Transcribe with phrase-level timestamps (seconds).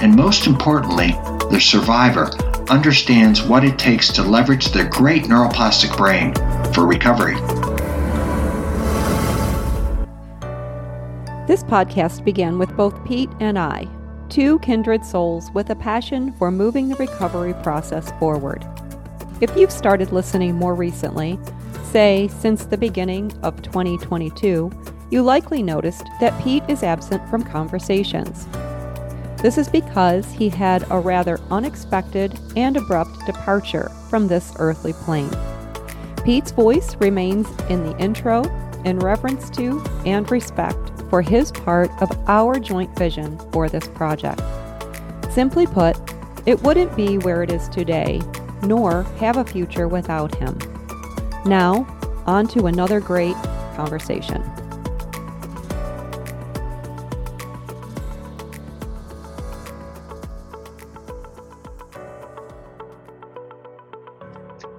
[0.00, 1.12] and most importantly,
[1.50, 2.30] the survivor,
[2.68, 6.34] understands what it takes to leverage their great neuroplastic brain
[6.72, 7.34] for recovery.
[11.46, 13.88] This podcast began with both Pete and I,
[14.28, 18.66] two kindred souls with a passion for moving the recovery process forward.
[19.40, 21.38] If you've started listening more recently,
[21.84, 24.70] say since the beginning of 2022,
[25.10, 28.46] you likely noticed that Pete is absent from conversations.
[29.40, 35.30] This is because he had a rather unexpected and abrupt departure from this earthly plane.
[36.24, 38.42] Pete's voice remains in the intro
[38.84, 44.42] in reverence to and respect for his part of our joint vision for this project.
[45.30, 45.96] Simply put,
[46.44, 48.20] it wouldn't be where it is today,
[48.62, 50.58] nor have a future without him.
[51.44, 51.86] Now,
[52.26, 53.36] on to another great
[53.76, 54.42] conversation.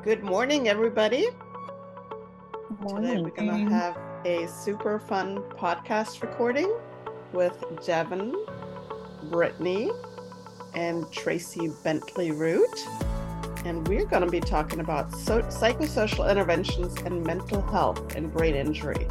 [0.10, 1.28] Good morning, everybody.
[2.68, 3.12] Good morning.
[3.12, 6.76] Today we're going to have a super fun podcast recording
[7.32, 8.34] with Devin,
[9.30, 9.92] Brittany,
[10.74, 12.76] and Tracy Bentley Root.
[13.66, 18.56] And we're going to be talking about so- psychosocial interventions and mental health and brain
[18.56, 19.08] injury.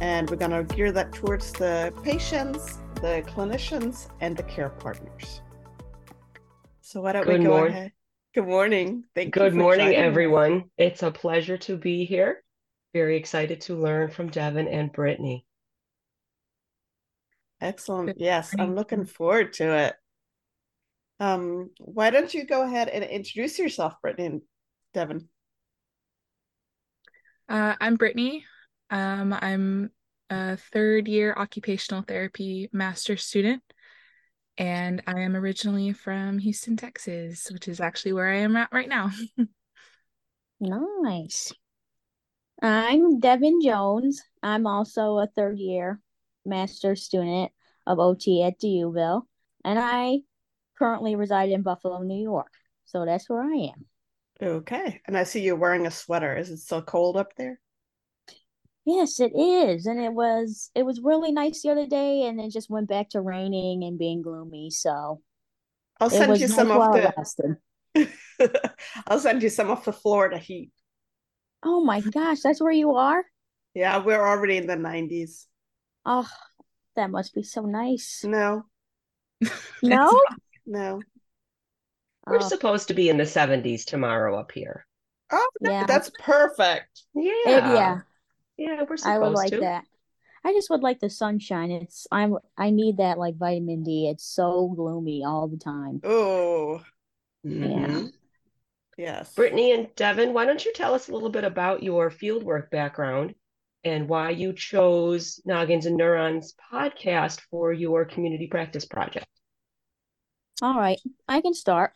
[0.00, 5.40] And we're going to gear that towards the patients, the clinicians, and the care partners.
[6.82, 7.72] So why don't Good we go morning.
[7.74, 7.92] ahead?
[8.34, 9.04] Good morning.
[9.14, 9.42] Thank you.
[9.42, 10.06] Good morning, joining us.
[10.06, 10.64] everyone.
[10.76, 12.42] It's a pleasure to be here.
[12.92, 15.46] Very excited to learn from Devin and Brittany.
[17.60, 18.16] Excellent.
[18.18, 19.94] Yes, I'm looking forward to it.
[21.20, 24.42] Um, why don't you go ahead and introduce yourself, Brittany and
[24.94, 25.28] Devin?
[27.48, 28.44] Uh, I'm Brittany.
[28.90, 29.90] Um, I'm
[30.28, 33.62] a third year occupational therapy master student,
[34.58, 38.88] and I am originally from Houston, Texas, which is actually where I am at right
[38.88, 39.10] now.
[40.60, 41.52] Nice.
[42.62, 44.22] I'm Devin Jones.
[44.42, 46.00] I'm also a third year
[46.46, 47.52] master's student
[47.86, 49.22] of OT at D'Youville,
[49.64, 50.20] and I
[50.78, 52.52] currently reside in Buffalo, New York.
[52.86, 53.84] So that's where I am.
[54.42, 55.00] Okay.
[55.06, 56.36] And I see you're wearing a sweater.
[56.36, 57.60] Is it still cold up there?
[58.86, 59.86] Yes, it is.
[59.86, 63.10] And it was it was really nice the other day and it just went back
[63.10, 64.70] to raining and being gloomy.
[64.70, 65.22] So
[66.00, 67.56] I'll send you some of the lasted.
[69.06, 70.72] I'll send you some of the Florida heat.
[71.62, 73.24] Oh my gosh, that's where you are?
[73.74, 75.46] Yeah, we're already in the 90s.
[76.06, 76.28] Oh,
[76.96, 78.22] that must be so nice.
[78.24, 78.66] No,
[79.82, 80.10] No?
[80.66, 81.00] no.
[82.26, 84.86] We're Oh, supposed to be in the 70s tomorrow up here.
[85.30, 85.86] Oh, no, Yeah.
[85.86, 87.02] that's perfect.
[87.14, 87.32] Yeah.
[87.44, 88.00] it- yeah.
[88.56, 89.60] Yeah, we're supposed I would like to.
[89.60, 89.84] that.
[90.44, 91.70] I just would like the sunshine.
[91.70, 94.08] It's I'm I need that like vitamin D.
[94.08, 96.00] It's so gloomy all the time.
[96.04, 96.82] Oh,
[97.44, 98.12] Mhm.
[98.98, 99.34] yes.
[99.34, 103.34] Brittany and Devin, why don't you tell us a little bit about your fieldwork background
[103.84, 109.26] and why you chose Noggins and Neurons podcast for your community practice project?
[110.62, 111.92] All right, I can start.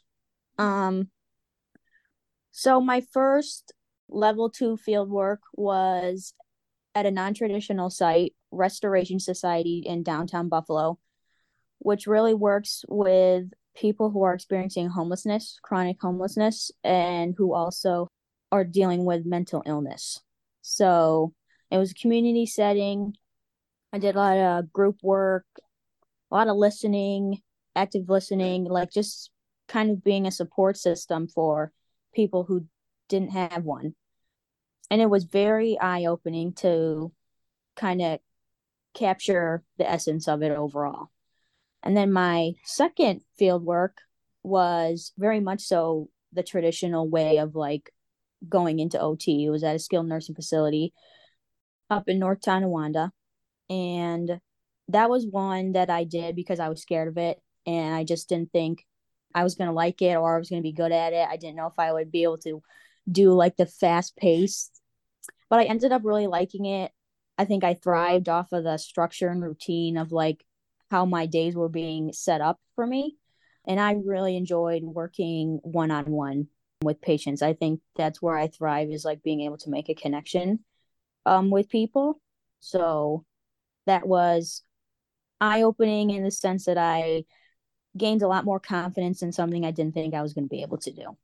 [0.59, 1.11] Um,
[2.51, 3.73] so my first
[4.09, 6.35] level two field work was
[6.99, 10.99] at a non-traditional site, Restoration Society in downtown Buffalo,
[11.79, 13.45] which really works with
[13.77, 18.09] people who are experiencing homelessness, chronic homelessness, and who also
[18.51, 20.21] are dealing with mental illness.
[20.63, 21.33] So
[21.71, 23.15] it was a community setting.
[23.93, 25.47] I did a lot of group work,
[26.31, 27.43] a lot of listening,
[27.77, 29.31] active listening, like just
[29.69, 31.71] kind of being a support system for
[32.13, 32.67] people who
[33.09, 33.95] didn't have one.
[34.91, 37.13] And it was very eye opening to
[37.77, 38.21] kind of
[38.95, 41.11] capture the essence of it overall.
[41.83, 43.99] And then my second field work
[44.43, 47.93] was very much so the traditional way of like
[48.49, 49.45] going into OT.
[49.45, 50.93] It was at a skilled nursing facility
[51.91, 53.13] up in North Tonawanda.
[53.71, 54.41] And
[54.89, 57.41] that was one that I did because I was scared of it.
[57.67, 58.87] And I just didn't think
[59.35, 61.27] I was going to like it or I was going to be good at it.
[61.29, 62.63] I didn't know if I would be able to
[63.11, 64.71] do like the fast pace.
[65.51, 66.93] But I ended up really liking it.
[67.37, 70.45] I think I thrived off of the structure and routine of like
[70.91, 73.17] how my days were being set up for me.
[73.67, 76.49] And I really enjoyed working one on one
[76.83, 77.43] with patients.
[77.43, 80.61] I think that's where I thrive is like being able to make a connection
[81.27, 82.21] um, with people.
[82.61, 83.25] So
[83.87, 84.63] that was
[85.41, 87.25] eye opening in the sense that I
[87.97, 90.63] gained a lot more confidence in something I didn't think I was going to be
[90.63, 91.17] able to do.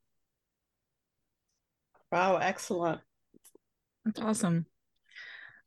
[2.11, 3.01] Wow, excellent.
[4.05, 4.67] That's awesome.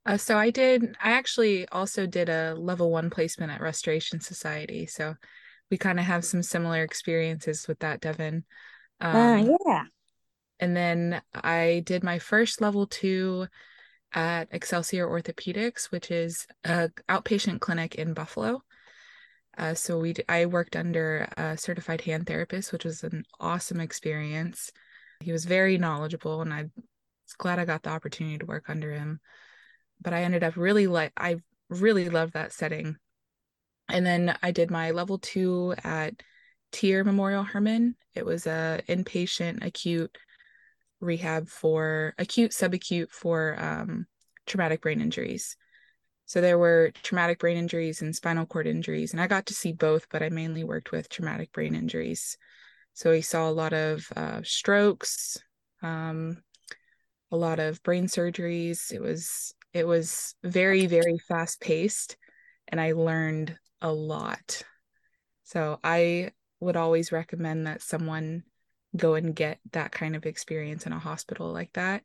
[0.05, 4.85] Uh, so I did, I actually also did a level one placement at Restoration Society.
[4.85, 5.15] So
[5.69, 8.45] we kind of have some similar experiences with that, Devin.
[9.01, 9.83] Um, uh, yeah.
[10.59, 13.47] And then I did my first level two
[14.13, 18.61] at Excelsior Orthopedics, which is a outpatient clinic in Buffalo.
[19.57, 24.71] Uh, so we, I worked under a certified hand therapist, which was an awesome experience.
[25.19, 26.65] He was very knowledgeable, and I
[27.33, 29.19] glad I got the opportunity to work under him.
[30.01, 31.37] But I ended up really like I
[31.69, 32.97] really loved that setting.
[33.89, 36.21] And then I did my level two at
[36.71, 37.95] TIRR Memorial Hermann.
[38.13, 40.17] It was a inpatient acute
[40.99, 44.07] rehab for acute subacute for um,
[44.45, 45.55] traumatic brain injuries.
[46.25, 49.71] So there were traumatic brain injuries and spinal cord injuries, and I got to see
[49.71, 52.37] both, but I mainly worked with traumatic brain injuries.
[52.93, 55.37] So we saw a lot of uh, strokes,
[55.81, 56.43] um,
[57.31, 58.91] a lot of brain surgeries.
[58.91, 62.17] It was it was very very fast paced,
[62.67, 64.63] and I learned a lot.
[65.43, 68.43] So I would always recommend that someone
[68.95, 72.03] go and get that kind of experience in a hospital like that,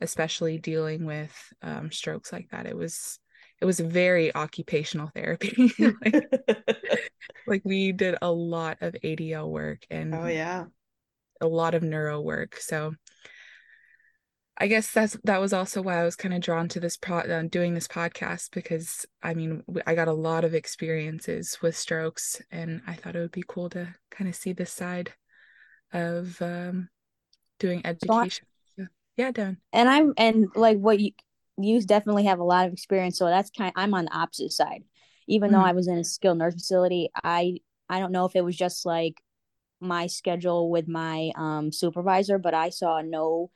[0.00, 1.32] especially dealing with
[1.62, 2.66] um, strokes like that.
[2.66, 3.18] It was
[3.60, 5.72] it was very occupational therapy.
[5.78, 6.24] like,
[7.46, 10.66] like we did a lot of ADL work and oh yeah,
[11.40, 12.56] a lot of neuro work.
[12.56, 12.94] So
[14.60, 17.18] I guess that's that was also why I was kind of drawn to this pro
[17.18, 22.42] uh, doing this podcast because I mean I got a lot of experiences with strokes
[22.50, 25.12] and I thought it would be cool to kind of see this side
[25.92, 26.88] of um,
[27.60, 28.46] doing education.
[28.76, 29.58] So, yeah, Devin.
[29.72, 31.12] And I'm and like what you
[31.56, 33.16] you definitely have a lot of experience.
[33.16, 33.72] So that's kind.
[33.76, 34.82] Of, I'm on the opposite side.
[35.28, 35.60] Even mm-hmm.
[35.60, 37.58] though I was in a skilled nurse facility, I
[37.88, 39.20] I don't know if it was just like
[39.80, 43.50] my schedule with my um, supervisor, but I saw no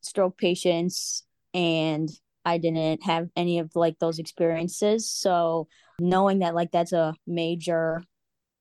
[0.00, 1.24] stroke patients
[1.54, 2.08] and
[2.44, 5.10] I didn't have any of like those experiences.
[5.10, 5.68] So
[5.98, 8.02] knowing that like that's a major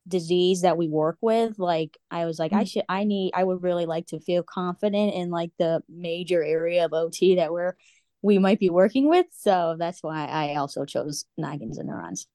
[0.07, 2.62] disease that we work with, like I was like, mm-hmm.
[2.62, 6.43] I should I need I would really like to feel confident in like the major
[6.43, 7.75] area of OT that we're
[8.22, 9.27] we might be working with.
[9.31, 12.27] So that's why I also chose noggins and neurons.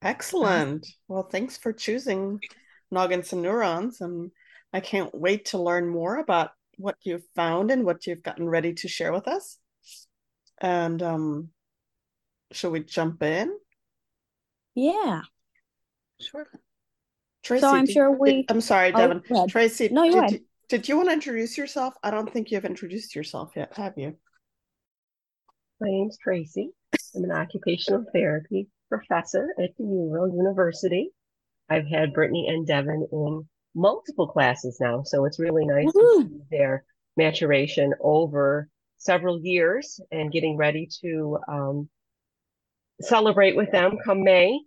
[0.00, 0.86] Excellent.
[1.08, 2.40] Well, thanks for choosing
[2.90, 4.00] noggins and neurons.
[4.00, 4.30] And
[4.72, 8.74] I can't wait to learn more about what you've found and what you've gotten ready
[8.74, 9.58] to share with us.
[10.60, 11.48] And um,
[12.52, 13.52] shall we jump in?
[14.74, 15.22] Yeah.
[16.20, 16.46] Sure.
[17.42, 18.42] Tracy, so I'm sure we.
[18.42, 19.22] Did, I'm sorry, oh, Devin.
[19.30, 20.40] Oh, Tracy, no, you did, you,
[20.70, 21.94] did you want to introduce yourself?
[22.02, 24.16] I don't think you've introduced yourself yet, have you?
[25.80, 26.70] My name's Tracy.
[27.14, 31.10] I'm an occupational therapy professor at D'Youville University.
[31.68, 36.22] I've had Brittany and Devin in multiple classes now, so it's really nice Woo-hoo!
[36.22, 36.84] to see their
[37.16, 41.88] maturation over several years and getting ready to um,
[43.00, 44.60] celebrate with them come May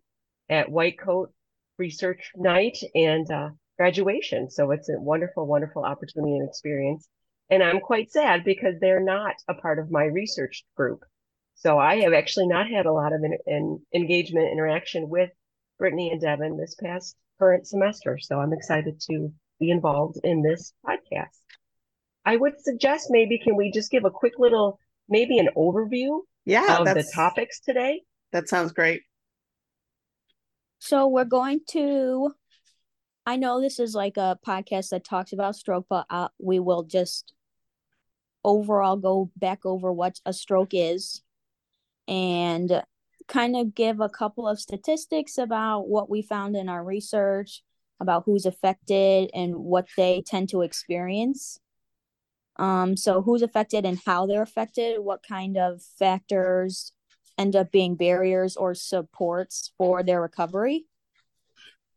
[0.50, 1.32] at White Coat
[1.78, 4.50] Research Night and uh, graduation.
[4.50, 7.08] So it's a wonderful, wonderful opportunity and experience.
[7.50, 11.04] And I'm quite sad because they're not a part of my research group.
[11.56, 15.32] So I have actually not had a lot of an, an engagement interaction with
[15.80, 18.18] Brittany and Devin this past current semester.
[18.20, 21.40] So I'm excited to be involved in this podcast.
[22.26, 26.78] I would suggest maybe can we just give a quick little maybe an overview yeah,
[26.80, 28.02] of the topics today?
[28.32, 29.02] That sounds great.
[30.80, 32.34] So we're going to
[33.26, 36.84] I know this is like a podcast that talks about stroke, but uh, we will
[36.84, 37.34] just
[38.44, 41.22] overall go back over what a stroke is
[42.08, 42.82] and
[43.28, 47.64] kind of give a couple of statistics about what we found in our research
[48.00, 51.60] about who's affected and what they tend to experience.
[52.58, 56.92] Um, so who's affected and how they're affected, what kind of factors
[57.38, 60.86] end up being barriers or supports for their recovery.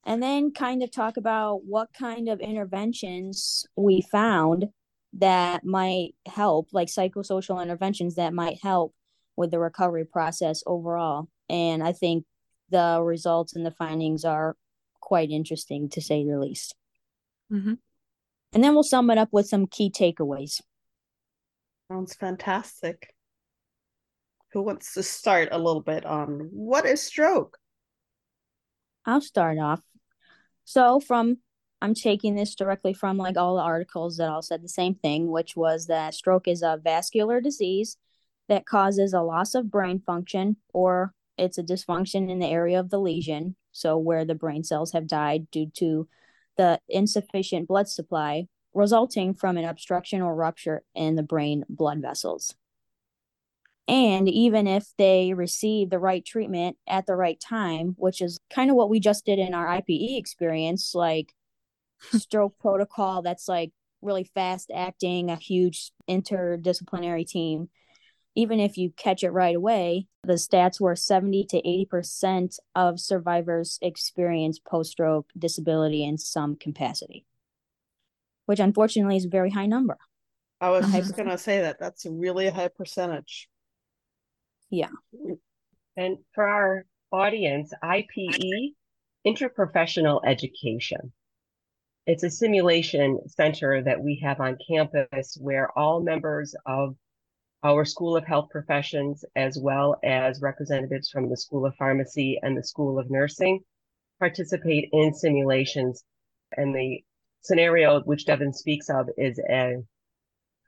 [0.05, 4.67] And then kind of talk about what kind of interventions we found
[5.15, 8.95] that might help, like psychosocial interventions that might help
[9.41, 11.29] with the recovery process overall.
[11.49, 12.25] And I think
[12.69, 14.55] the results and the findings are
[15.01, 16.77] quite interesting to say the least.
[17.51, 17.75] Mm-hmm.
[18.53, 20.61] And then we'll sum it up with some key takeaways.
[21.91, 23.15] Sounds fantastic.
[24.53, 27.57] Who wants to start a little bit on what is stroke?
[29.07, 29.81] I'll start off.
[30.65, 31.39] So, from
[31.81, 35.31] I'm taking this directly from like all the articles that all said the same thing,
[35.31, 37.97] which was that stroke is a vascular disease
[38.50, 42.90] that causes a loss of brain function or it's a dysfunction in the area of
[42.90, 46.07] the lesion, so where the brain cells have died due to
[46.59, 52.54] the insufficient blood supply resulting from an obstruction or rupture in the brain blood vessels.
[53.88, 58.71] And even if they receive the right treatment at the right time, which is kind
[58.71, 61.33] of what we just did in our IPE experience, like
[62.12, 67.69] stroke protocol that's like really fast acting, a huge interdisciplinary team.
[68.37, 73.79] Even if you catch it right away, the stats were 70 to 80% of survivors
[73.83, 77.27] experience post stroke disability in some capacity,
[78.47, 79.99] which unfortunately is a very high number.
[80.61, 83.49] I was just going to say that that's a really high percentage.
[84.69, 84.91] Yeah.
[85.97, 88.75] And for our audience, IPE,
[89.27, 91.13] interprofessional education.
[92.07, 96.95] It's a simulation center that we have on campus where all members of
[97.62, 102.57] our School of Health Professions, as well as representatives from the School of Pharmacy and
[102.57, 103.61] the School of Nursing,
[104.19, 106.02] participate in simulations.
[106.57, 107.05] And the
[107.43, 109.76] scenario which Devin speaks of is a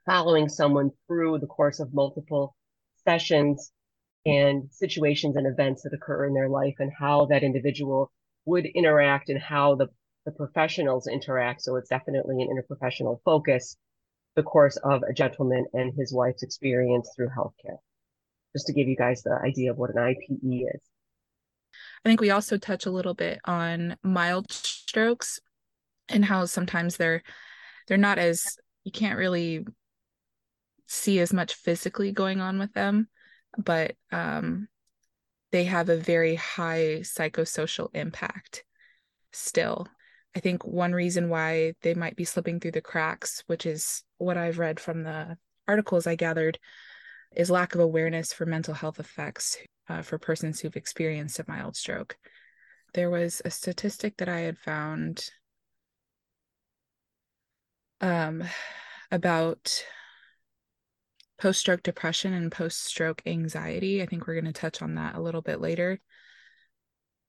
[0.05, 2.55] following someone through the course of multiple
[3.05, 3.73] sessions
[4.27, 8.11] and situations and events that occur in their life and how that individual
[8.45, 9.89] would interact and how the,
[10.27, 11.63] the professionals interact.
[11.63, 13.77] So it's definitely an interprofessional focus
[14.35, 17.79] the course of a gentleman and his wife's experience through healthcare.
[18.55, 20.81] Just to give you guys the idea of what an IPE is.
[22.05, 25.41] I think we also touch a little bit on mild strokes
[26.09, 27.23] and how sometimes they're
[27.89, 29.65] they're not as you can't really
[30.87, 33.09] see as much physically going on with them,
[33.57, 34.69] but um,
[35.51, 38.65] they have a very high psychosocial impact
[39.33, 39.87] still.
[40.35, 44.37] I think one reason why they might be slipping through the cracks, which is what
[44.37, 45.37] I've read from the
[45.67, 46.59] articles I gathered,
[47.35, 49.57] is lack of awareness for mental health effects
[49.89, 52.17] uh, for persons who've experienced a mild stroke.
[52.95, 55.25] There was a statistic that I had found
[58.01, 58.45] um,
[59.11, 59.85] about
[61.39, 64.03] post stroke depression and post stroke anxiety.
[64.03, 66.01] I think we're going to touch on that a little bit later.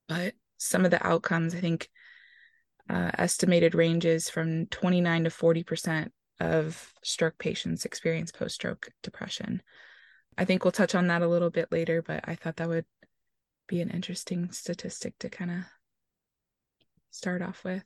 [0.07, 1.89] But some of the outcomes, I think
[2.89, 6.09] uh, estimated ranges from 29 to 40%
[6.39, 9.61] of stroke patients experience post stroke depression.
[10.37, 12.85] I think we'll touch on that a little bit later, but I thought that would
[13.67, 15.57] be an interesting statistic to kind of
[17.11, 17.83] start off with.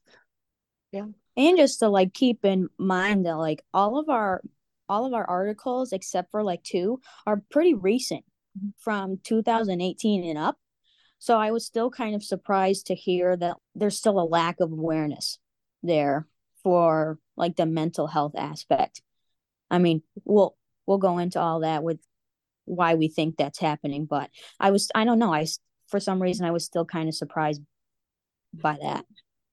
[0.92, 1.08] Yeah.
[1.36, 4.42] And just to like keep in mind that like all of our
[4.89, 8.24] all of our articles except for like two are pretty recent
[8.58, 8.70] mm-hmm.
[8.80, 10.58] from 2018 and up.
[11.20, 14.72] So I was still kind of surprised to hear that there's still a lack of
[14.72, 15.39] awareness
[15.84, 16.27] there
[16.67, 19.01] for like the mental health aspect.
[19.71, 21.97] I mean, we'll we'll go into all that with
[22.65, 25.47] why we think that's happening, but I was I don't know, I
[25.88, 27.62] for some reason I was still kind of surprised
[28.53, 29.05] by that.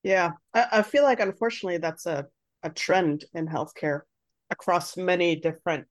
[0.03, 2.27] Yeah, I, I feel like unfortunately that's a
[2.65, 4.01] a trend in healthcare
[4.51, 5.87] across many different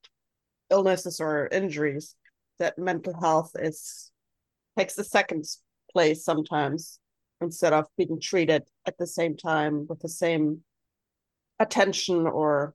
[0.69, 2.17] illnesses or injuries
[2.59, 4.11] that mental health is
[4.77, 5.45] takes the second
[5.89, 6.99] place sometimes
[7.39, 10.63] instead of being treated at the same time with the same
[11.59, 12.73] attention or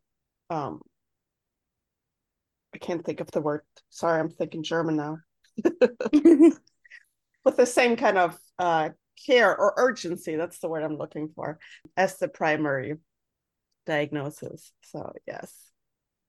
[0.50, 0.80] um
[2.74, 3.62] I can't think of the word.
[3.88, 5.18] Sorry, I'm thinking German now.
[7.44, 8.90] with the same kind of uh
[9.26, 11.58] care or urgency, that's the word I'm looking for,
[11.96, 12.96] as the primary
[13.86, 14.72] diagnosis.
[14.82, 15.52] So yes.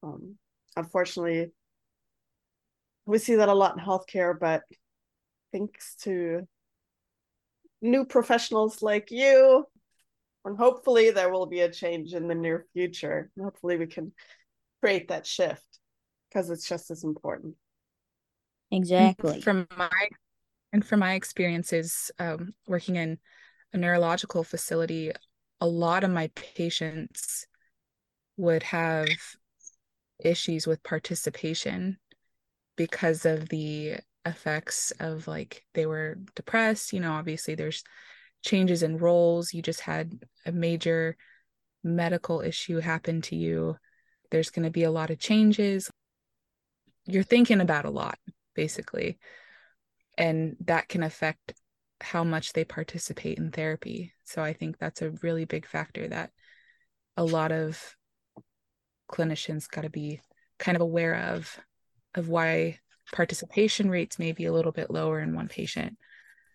[0.03, 0.37] Um
[0.75, 1.51] unfortunately
[3.05, 4.63] we see that a lot in healthcare, but
[5.51, 6.47] thanks to
[7.81, 9.65] new professionals like you
[10.45, 13.31] And hopefully there will be a change in the near future.
[13.39, 14.13] Hopefully we can
[14.81, 15.79] create that shift
[16.29, 17.55] because it's just as important.
[18.71, 19.41] Exactly.
[19.41, 19.89] From my
[20.71, 23.17] and from my experiences um, working in
[23.73, 25.11] a neurological facility,
[25.59, 27.47] a lot of my patients
[28.37, 29.09] would have
[30.23, 31.97] issues with participation
[32.75, 37.83] because of the effects of like they were depressed you know obviously there's
[38.41, 41.15] changes in roles you just had a major
[41.83, 43.75] medical issue happen to you
[44.31, 45.89] there's going to be a lot of changes.
[47.05, 48.19] You're thinking about a lot
[48.55, 49.17] basically
[50.17, 51.53] and that can affect
[52.01, 54.13] how much they participate in therapy.
[54.23, 56.31] So i think that's a really big factor that
[57.17, 57.95] a lot of
[59.11, 60.21] clinicians got to be
[60.59, 61.59] kind of aware of
[62.15, 62.79] of why
[63.11, 65.97] participation rates may be a little bit lower in one patient.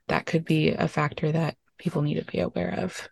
[0.08, 3.08] That could be a factor that people need to be aware of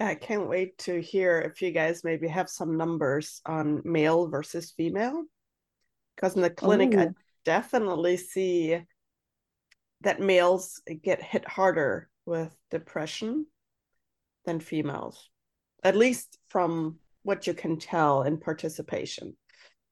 [0.00, 4.72] I can't wait to hear if you guys maybe have some numbers on male versus
[4.74, 5.24] female.
[6.16, 7.00] Because in the clinic, Ooh.
[7.00, 7.08] I
[7.44, 8.80] definitely see
[10.00, 13.46] that males get hit harder with depression
[14.46, 15.28] than females,
[15.84, 19.36] at least from what you can tell in participation.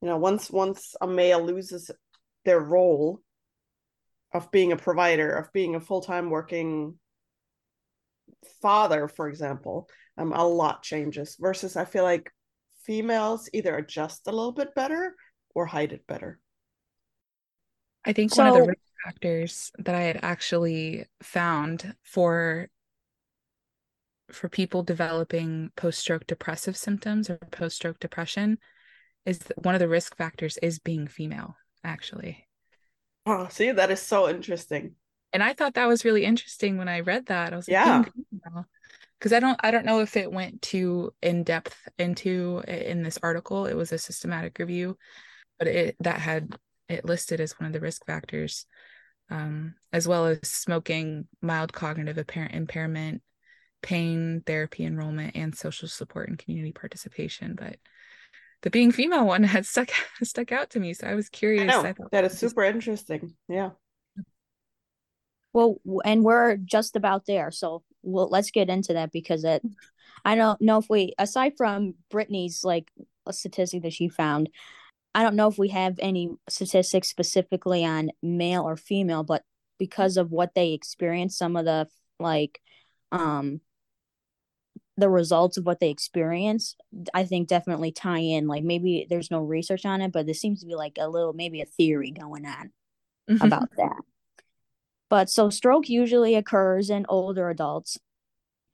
[0.00, 1.90] You know, once once a male loses
[2.46, 3.20] their role
[4.32, 6.98] of being a provider, of being a full time working
[8.60, 11.36] father, for example, um, a lot changes.
[11.38, 12.30] Versus, I feel like
[12.84, 15.14] females either adjust a little bit better
[15.54, 16.38] or hide it better.
[18.04, 22.68] I think so, one of the risk factors that I had actually found for
[24.30, 28.58] for people developing post-stroke depressive symptoms or post-stroke depression
[29.24, 32.47] is one of the risk factors is being female actually
[33.28, 34.94] oh see that is so interesting.
[35.32, 37.52] And i thought that was really interesting when i read that.
[37.52, 38.04] I was like yeah.
[39.18, 43.18] Because i don't i don't know if it went too in depth into in this
[43.22, 43.66] article.
[43.66, 44.96] It was a systematic review
[45.58, 46.56] but it that had
[46.88, 48.66] it listed as one of the risk factors
[49.30, 53.22] um, as well as smoking mild cognitive apparent impairment
[53.82, 57.54] pain therapy enrollment and social support and community participation.
[57.54, 57.76] But
[58.62, 59.90] the being female one had stuck
[60.22, 60.94] stuck out to me.
[60.94, 61.74] So i was curious.
[61.74, 63.34] I, I that is super interesting.
[63.48, 63.70] Yeah.
[65.52, 67.50] Well and we're just about there.
[67.50, 69.62] So well let's get into that because it
[70.24, 72.90] i don't know if we aside from brittany's like
[73.26, 74.48] a statistic that she found
[75.14, 79.42] i don't know if we have any statistics specifically on male or female but
[79.78, 81.86] because of what they experience some of the
[82.18, 82.60] like
[83.12, 83.60] um
[84.98, 86.76] the results of what they experience
[87.14, 90.60] i think definitely tie in like maybe there's no research on it but there seems
[90.60, 92.70] to be like a little maybe a theory going on
[93.28, 93.44] mm-hmm.
[93.44, 94.02] about that.
[95.08, 97.98] But so stroke usually occurs in older adults.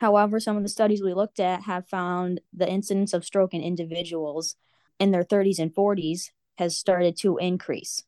[0.01, 3.63] However some of the studies we looked at have found the incidence of stroke in
[3.63, 4.57] individuals
[4.99, 8.03] in their 30s and 40s has started to increase.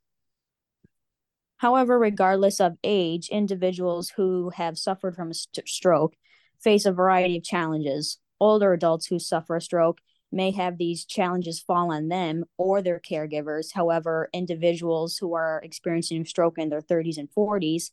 [1.59, 6.15] However regardless of age individuals who have suffered from a st- stroke
[6.61, 8.19] face a variety of challenges.
[8.41, 10.01] Older adults who suffer a stroke
[10.33, 13.73] may have these challenges fall on them or their caregivers.
[13.75, 17.91] However, individuals who are experiencing stroke in their 30s and 40s,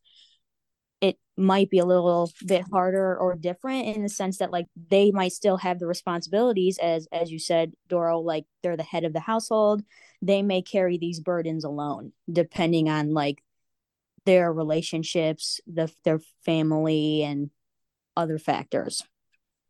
[1.03, 5.11] it might be a little bit harder or different in the sense that like they
[5.11, 9.11] might still have the responsibilities as as you said Doro like they're the head of
[9.11, 9.83] the household
[10.21, 13.43] they may carry these burdens alone depending on like
[14.25, 17.49] their relationships the their family and
[18.15, 19.03] other factors.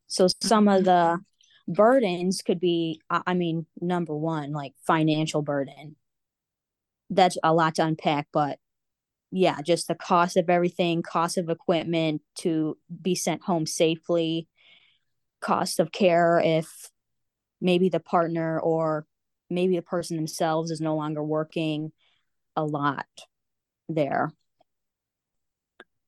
[0.07, 0.47] So mm-hmm.
[0.47, 1.19] some of the
[1.67, 5.95] burdens could be, I mean, number one, like financial burden.
[7.09, 8.59] That's a lot to unpack, but
[9.31, 14.47] yeah, just the cost of everything, cost of equipment to be sent home safely,
[15.41, 16.89] cost of care if
[17.59, 19.05] maybe the partner or
[19.49, 21.91] maybe the person themselves is no longer working
[22.55, 23.07] a lot
[23.89, 24.31] there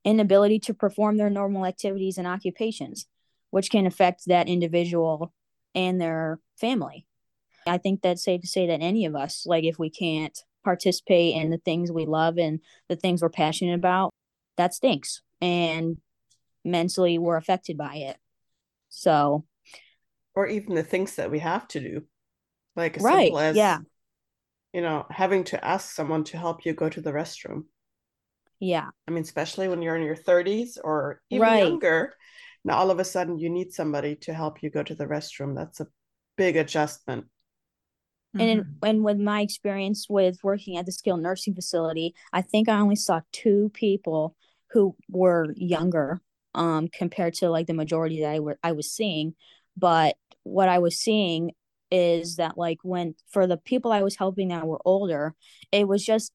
[0.06, 3.08] inability to perform their normal activities and occupations,
[3.50, 5.34] which can affect that individual
[5.74, 7.06] and their family.
[7.68, 11.36] I think that's safe to say that any of us, like if we can't participate
[11.36, 14.12] in the things we love and the things we're passionate about,
[14.56, 15.22] that stinks.
[15.42, 15.98] And
[16.64, 18.18] mentally, we're affected by it.
[18.90, 19.46] So,
[20.36, 22.04] or even the things that we have to do,
[22.76, 23.80] like as right, simple as, yeah,
[24.74, 27.64] you know, having to ask someone to help you go to the restroom.
[28.60, 28.90] Yeah.
[29.08, 31.64] I mean, especially when you're in your 30s or even right.
[31.64, 32.14] younger.
[32.64, 35.56] Now, all of a sudden, you need somebody to help you go to the restroom.
[35.56, 35.88] That's a
[36.36, 37.26] big adjustment.
[38.34, 38.86] And in, mm-hmm.
[38.86, 42.98] and with my experience with working at the skilled nursing facility, I think I only
[42.98, 44.36] saw two people
[44.72, 46.22] who were younger
[46.54, 49.36] um compared to like the majority that I were I was seeing
[49.78, 51.52] but what I was seeing
[51.92, 55.36] is that like when for the people I was helping that were older
[55.72, 56.32] it was just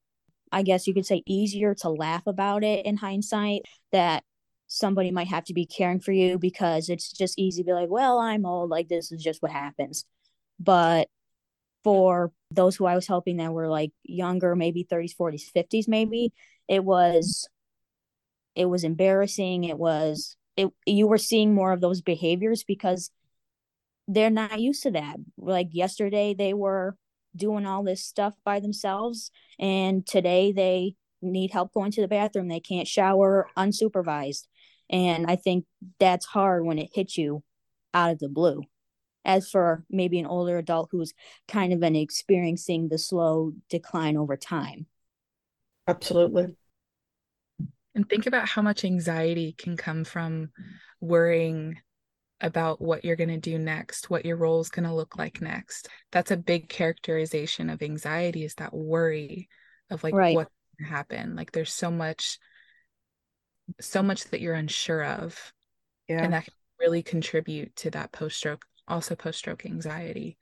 [0.52, 4.24] I guess you could say easier to laugh about it in hindsight that
[4.66, 7.90] somebody might have to be caring for you because it's just easy to be like
[7.90, 10.04] well I'm old like this is just what happens
[10.60, 11.08] but
[11.82, 16.32] for those who I was helping that were like younger, maybe 30s, 40s, 50s, maybe
[16.68, 17.48] it was
[18.54, 19.64] it was embarrassing.
[19.64, 23.10] It was it you were seeing more of those behaviors because
[24.08, 25.16] they're not used to that.
[25.38, 26.96] Like yesterday they were
[27.34, 32.48] doing all this stuff by themselves and today they need help going to the bathroom.
[32.48, 34.46] They can't shower unsupervised.
[34.88, 35.64] And I think
[35.98, 37.42] that's hard when it hits you
[37.94, 38.62] out of the blue
[39.24, 41.12] as for maybe an older adult who's
[41.46, 44.86] kind of been experiencing the slow decline over time.
[45.86, 46.56] Absolutely.
[47.94, 50.50] And think about how much anxiety can come from
[51.00, 51.80] worrying
[52.40, 55.40] about what you're going to do next, what your role is going to look like
[55.40, 55.88] next.
[56.10, 59.48] That's a big characterization of anxiety is that worry
[59.90, 60.34] of like right.
[60.34, 61.36] what's going to happen.
[61.36, 62.38] Like there's so much
[63.80, 65.52] so much that you're unsure of.
[66.08, 66.24] Yeah.
[66.24, 70.36] And that can really contribute to that post stroke also post stroke anxiety.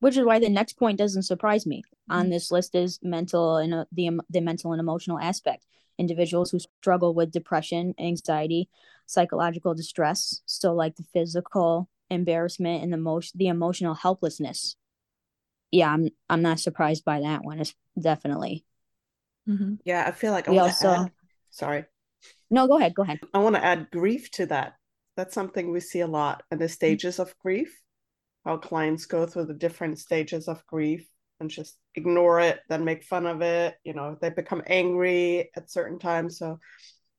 [0.00, 1.82] Which is why the next point doesn't surprise me.
[2.10, 2.18] Mm-hmm.
[2.18, 5.64] On this list is mental and uh, the the mental and emotional aspect.
[5.98, 8.68] Individuals who struggle with depression, anxiety,
[9.06, 14.76] psychological distress, so like the physical embarrassment and the most the emotional helplessness.
[15.70, 17.60] Yeah, I'm I'm not surprised by that one.
[17.60, 18.64] It's definitely.
[19.48, 19.74] Mm-hmm.
[19.84, 20.90] Yeah, I feel like I we also.
[20.90, 21.12] Add,
[21.50, 21.84] sorry.
[22.50, 22.94] No, go ahead.
[22.94, 23.20] Go ahead.
[23.34, 24.74] I want to add grief to that
[25.16, 27.80] that's something we see a lot in the stages of grief
[28.44, 33.04] how clients go through the different stages of grief and just ignore it then make
[33.04, 36.38] fun of it you know they become angry at certain times.
[36.38, 36.58] So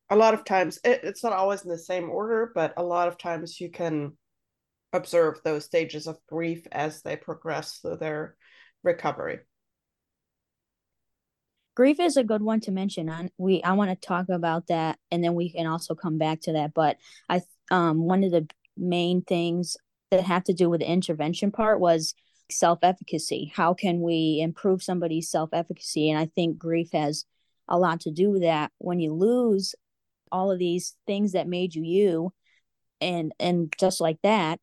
[0.09, 3.07] a lot of times it, it's not always in the same order but a lot
[3.07, 4.13] of times you can
[4.91, 8.35] observe those stages of grief as they progress through their
[8.83, 9.39] recovery.
[11.75, 13.09] Grief is a good one to mention.
[13.09, 16.41] On we i want to talk about that and then we can also come back
[16.41, 16.73] to that.
[16.73, 16.97] But
[17.29, 19.77] i um, one of the main things
[20.11, 22.13] that had to do with the intervention part was
[22.51, 23.51] self efficacy.
[23.55, 26.09] How can we improve somebody's self efficacy?
[26.09, 27.25] And I think grief has
[27.67, 28.71] a lot to do with that.
[28.77, 29.75] When you lose
[30.31, 32.33] all of these things that made you you,
[33.01, 34.59] and and just like that,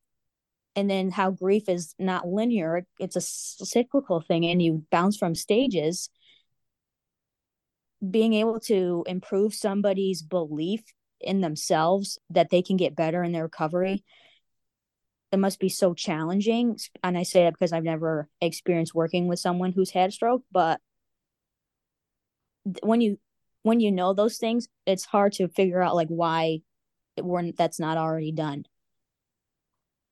[0.77, 5.35] and then how grief is not linear; it's a cyclical thing, and you bounce from
[5.35, 6.11] stages.
[8.09, 10.83] Being able to improve somebody's belief
[11.21, 14.05] in themselves that they can get better in their recovery
[15.33, 16.79] it must be so challenging.
[17.03, 20.43] And i say that because i've never experienced working with someone who's had a stroke
[20.51, 20.81] but
[22.83, 23.19] when you
[23.63, 26.61] when you know those things it's hard to figure out like why
[27.19, 28.65] we're, that's not already done.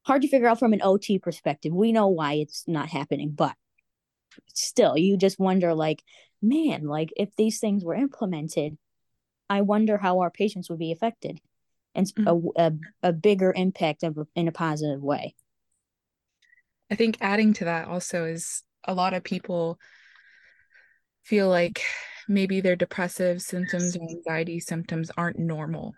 [0.02, 1.72] Hard to figure out from an ot perspective.
[1.72, 3.54] We know why it's not happening but
[4.54, 6.02] still you just wonder like
[6.40, 8.78] man like if these things were implemented
[9.50, 11.40] I wonder how our patients would be affected
[11.94, 12.48] and mm-hmm.
[12.56, 12.72] a, a,
[13.08, 15.34] a bigger impact of, in a positive way.
[16.90, 19.78] I think adding to that also is a lot of people
[21.24, 21.82] feel like
[22.28, 25.94] maybe their depressive symptoms or anxiety symptoms aren't normal.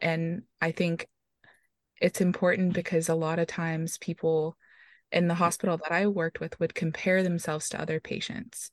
[0.00, 1.08] And I think
[2.00, 4.56] it's important because a lot of times people
[5.10, 8.70] in the hospital that I worked with would compare themselves to other patients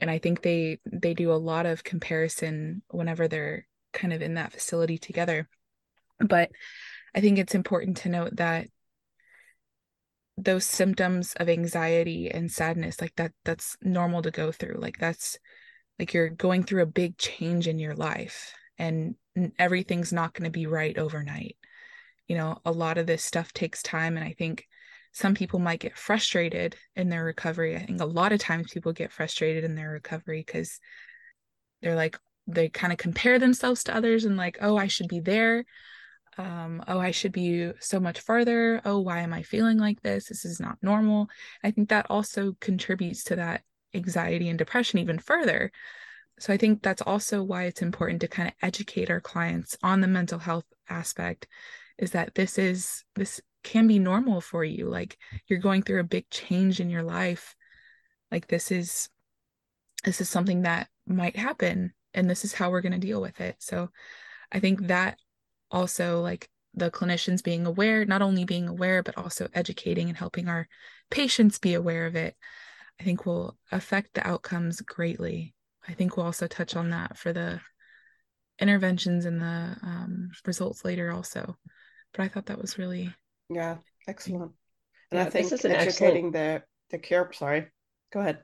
[0.00, 4.34] and i think they they do a lot of comparison whenever they're kind of in
[4.34, 5.48] that facility together
[6.20, 6.50] but
[7.14, 8.66] i think it's important to note that
[10.36, 15.38] those symptoms of anxiety and sadness like that that's normal to go through like that's
[15.98, 19.14] like you're going through a big change in your life and
[19.58, 21.56] everything's not going to be right overnight
[22.26, 24.66] you know a lot of this stuff takes time and i think
[25.12, 27.76] some people might get frustrated in their recovery.
[27.76, 30.78] I think a lot of times people get frustrated in their recovery because
[31.82, 35.20] they're like, they kind of compare themselves to others and like, oh, I should be
[35.20, 35.64] there.
[36.40, 38.80] Um, oh, I should be so much farther.
[38.86, 40.28] Oh, why am I feeling like this?
[40.28, 41.28] This is not normal.
[41.62, 45.70] I think that also contributes to that anxiety and depression even further.
[46.38, 50.00] So I think that's also why it's important to kind of educate our clients on
[50.00, 51.46] the mental health aspect
[51.98, 56.04] is that this is this can be normal for you like you're going through a
[56.04, 57.54] big change in your life
[58.32, 59.10] like this is
[60.04, 63.38] this is something that might happen and this is how we're going to deal with
[63.38, 63.90] it so
[64.50, 65.18] i think that
[65.70, 70.48] also like the clinicians being aware not only being aware but also educating and helping
[70.48, 70.68] our
[71.10, 72.36] patients be aware of it
[73.00, 75.54] i think will affect the outcomes greatly
[75.88, 77.60] i think we'll also touch on that for the
[78.60, 81.56] interventions and the um, results later also.
[82.12, 83.14] But I thought that was really
[83.48, 84.52] yeah excellent.
[85.10, 87.30] And Yeah, I this think is an educating the the care.
[87.32, 87.66] Sorry,
[88.12, 88.42] go ahead.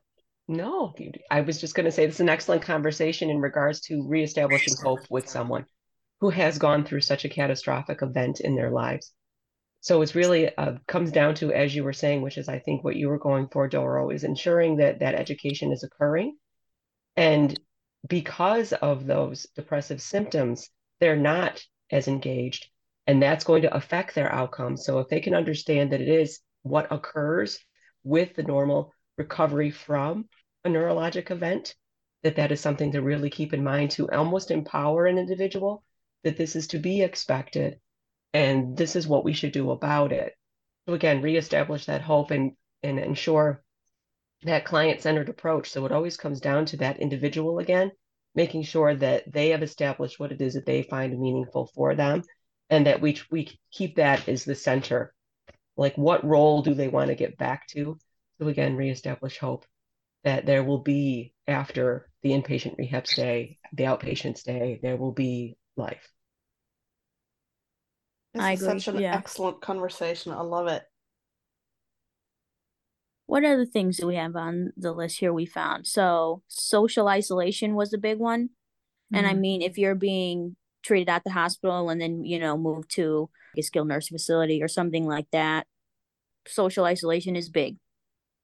[0.48, 0.94] No,
[1.30, 4.76] I was just going to say this is an excellent conversation in regards to reestablishing
[4.76, 5.66] hope with someone
[6.20, 9.12] who has gone through such a catastrophic event in their lives.
[9.80, 12.82] So it's really uh, comes down to, as you were saying, which is I think
[12.82, 16.36] what you were going for, Doro, is ensuring that that education is occurring.
[17.16, 17.58] And
[18.08, 22.66] because of those depressive symptoms, they're not as engaged,
[23.06, 24.84] and that's going to affect their outcomes.
[24.84, 27.58] So if they can understand that it is what occurs
[28.02, 30.28] with the normal recovery from
[30.64, 31.74] a neurologic event,
[32.22, 35.84] that that is something to really keep in mind to almost empower an individual
[36.24, 37.78] that this is to be expected
[38.32, 40.34] and this is what we should do about it.
[40.86, 42.52] So again, reestablish that hope and
[42.82, 43.62] and ensure
[44.42, 45.70] that client-centered approach.
[45.70, 47.90] So it always comes down to that individual again,
[48.34, 52.22] making sure that they have established what it is that they find meaningful for them
[52.70, 55.14] and that we we keep that as the center.
[55.76, 57.98] Like what role do they want to get back to?
[58.38, 59.64] So again, reestablish hope
[60.24, 65.56] that there will be after the inpatient rehab stay, the outpatient stay, there will be
[65.76, 66.12] life.
[68.34, 69.14] This I is agree, such an yeah.
[69.14, 70.32] excellent conversation.
[70.32, 70.88] I love it.
[73.26, 75.86] What other things do we have on the list here we found?
[75.86, 78.50] So, social isolation was a big one.
[79.12, 79.40] And I Mhm.
[79.40, 83.62] mean, if you're being treated at the hospital and then, you know, moved to a
[83.62, 85.66] skilled nursing facility or something like that,
[86.46, 87.78] social isolation is big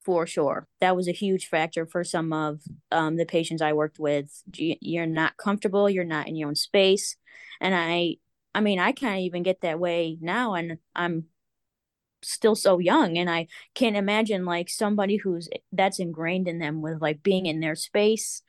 [0.05, 0.67] for sure.
[0.81, 2.61] That was a huge factor for some of
[2.91, 4.43] um, the patients I worked with.
[4.55, 7.15] You- You're not comfortable, you're not in your own space.
[7.61, 8.17] And I,
[8.55, 11.25] I mean, I of even get that way now, and I'm
[12.21, 17.01] still so young and I can't imagine like somebody who's that's ingrained in them with
[17.01, 18.41] like being in their space,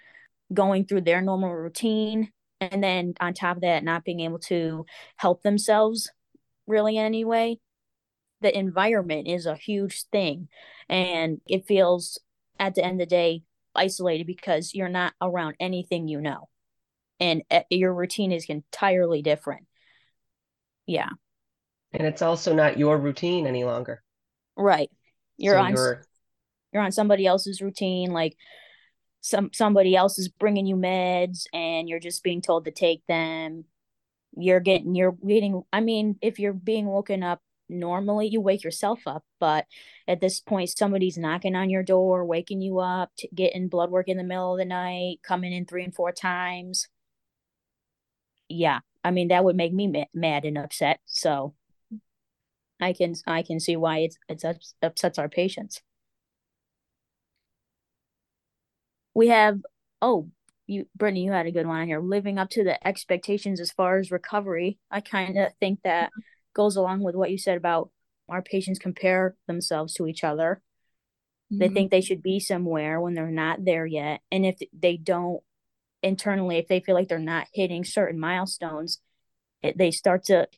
[0.52, 4.86] going through their normal routine, and then on top of that, not being able to
[5.16, 6.10] help themselves
[6.66, 7.60] really in any way.
[8.40, 10.48] The environment is a huge thing,
[10.88, 12.20] and it feels
[12.58, 13.42] at the end of the day
[13.74, 16.48] isolated because you're not around anything you know,
[17.20, 19.66] and uh, your routine is entirely different.
[20.86, 21.08] Yeah,
[21.94, 24.02] And it's also not your routine any longer.
[24.56, 24.90] right.
[25.36, 26.06] You're So on you're
[26.72, 28.36] you're on somebody else's routine like
[29.22, 33.64] some somebody else is bringing you meds and you're just being told to take them
[34.36, 39.00] you're getting you're getting i mean if you're being woken up normally you wake yourself
[39.07, 39.64] up but
[40.07, 44.16] at this point somebody's knocking on your door waking you up getting blood work in
[44.16, 46.88] the middle of the night coming in three and four times.
[48.48, 51.55] Yeah i mean that would make me ma- mad and upset so
[52.81, 55.81] i can i can see why it's ups- upsets our patients.
[59.14, 59.61] We have
[60.03, 60.29] oh
[60.66, 62.00] you brittany you had a good one on here.
[62.00, 66.33] Living up to the expectations as far as recovery i kind of think that mm-hmm.
[66.54, 67.90] Goes along with what you said about
[68.28, 70.62] our patients compare themselves to each other
[71.58, 71.74] they Mhm.
[71.74, 75.42] think they should be somewhere when they're not there yet and if they don't
[76.02, 79.00] internally if they feel like they're not hitting certain milestones
[79.62, 80.48] it, they start to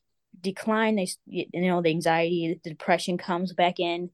[0.41, 4.11] decline they you know the anxiety the depression comes back in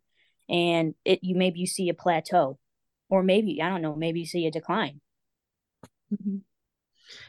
[0.48, 2.58] and it you maybe you see a plateau
[3.10, 5.00] or maybe i don't know maybe you see a decline
[6.10, 6.42] Mhm.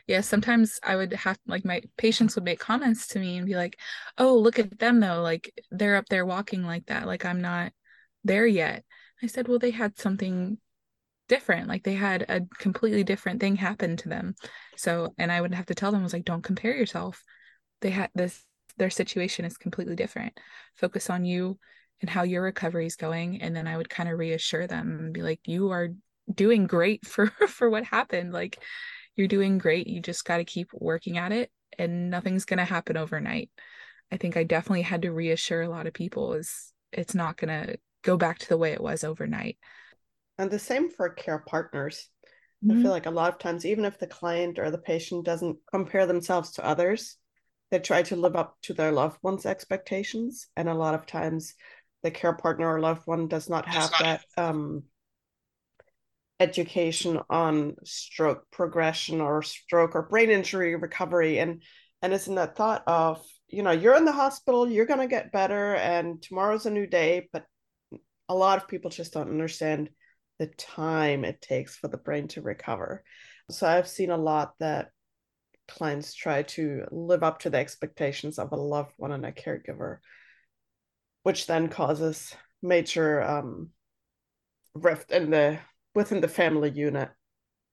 [0.07, 3.55] Yeah, sometimes I would have like my patients would make comments to me and be
[3.55, 3.79] like,
[4.17, 5.21] "Oh, look at them though.
[5.21, 7.07] Like they're up there walking like that.
[7.07, 7.71] Like I'm not
[8.23, 8.83] there yet."
[9.21, 10.57] I said, "Well, they had something
[11.29, 11.67] different.
[11.67, 14.35] Like they had a completely different thing happen to them."
[14.77, 17.23] So, and I would have to tell them I was like, "Don't compare yourself.
[17.81, 18.43] They had this
[18.77, 20.39] their situation is completely different.
[20.75, 21.59] Focus on you
[22.01, 25.13] and how your recovery is going." And then I would kind of reassure them and
[25.13, 25.89] be like, "You are
[26.33, 28.33] doing great for for what happened.
[28.33, 28.59] Like
[29.15, 29.87] you're doing great.
[29.87, 33.49] You just got to keep working at it and nothing's going to happen overnight.
[34.11, 37.67] I think I definitely had to reassure a lot of people is it's not going
[37.67, 39.57] to go back to the way it was overnight.
[40.37, 42.09] And the same for care partners.
[42.69, 42.83] I Mhm.
[42.83, 46.05] feel like a lot of times, even if the client or the patient doesn't compare
[46.05, 47.17] themselves to others,
[47.71, 50.47] they try to live up to their loved one's expectations.
[50.55, 51.55] And a lot of times,
[52.03, 54.83] the care partner or loved one does not have that um,
[56.39, 61.39] education on stroke progression or stroke or brain injury recovery.
[61.39, 61.61] And
[62.01, 65.07] and it's in that thought of, you know, you're in the hospital, you're going to
[65.07, 67.29] get better, and tomorrow's a new day.
[67.31, 67.45] But
[68.27, 69.89] a lot of people just don't understand
[70.39, 73.03] the time it takes for the brain to recover.
[73.49, 74.89] So I've seen a lot that
[75.67, 79.99] clients try to live up to the expectations of a loved one and a caregiver,
[81.23, 83.69] which then causes major um,
[84.73, 85.59] rift in the
[85.95, 87.09] within the family unit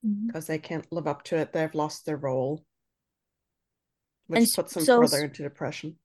[0.04, 0.26] mm-hmm.
[0.26, 1.52] because they can't live up to it.
[1.52, 2.64] They've lost their role.
[4.26, 5.96] which And puts them so- further into depression.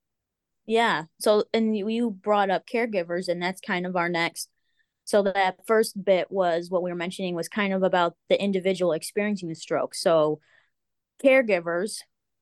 [0.66, 1.04] Yeah.
[1.20, 4.50] So, and you brought up caregivers, and that's kind of our next.
[5.04, 8.92] So, that first bit was what we were mentioning was kind of about the individual
[8.92, 9.94] experiencing the stroke.
[9.94, 10.40] So,
[11.22, 11.98] caregivers,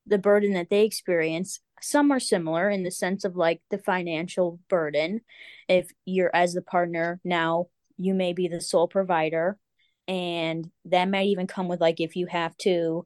[0.07, 4.59] the burden that they experience, some are similar in the sense of like the financial
[4.69, 5.21] burden.
[5.67, 9.59] If you're as the partner now, you may be the sole provider,
[10.07, 13.05] and that might even come with like if you have to.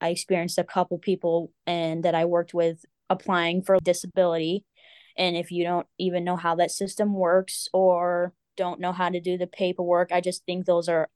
[0.00, 4.64] I experienced a couple people and that I worked with applying for disability
[5.16, 9.20] and if you don't even know how that system works or don't know how to
[9.20, 11.08] do the paperwork i just think those are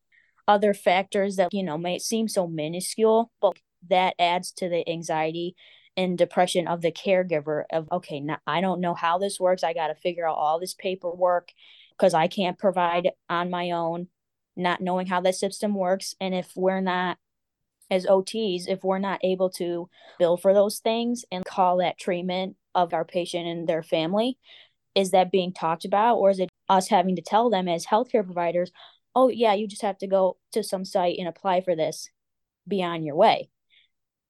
[0.49, 5.55] other factors that you know may seem so minuscule but that adds to the anxiety
[5.96, 9.72] and depression of the caregiver of okay now i don't know how this works i
[9.72, 11.51] got to figure out all this paperwork
[11.96, 14.09] because i can't provide on my own
[14.57, 17.19] not knowing how that system works and if we're not
[17.90, 19.88] as OTs, if we're not able to
[20.19, 24.38] bill for those things and call that treatment of our patient and their family,
[24.95, 26.16] is that being talked about?
[26.16, 28.73] Or is it us having to tell them as healthcare providers,
[29.14, 32.11] oh, yeah, you just have to go to some site and apply for this,
[32.66, 33.51] be on your way?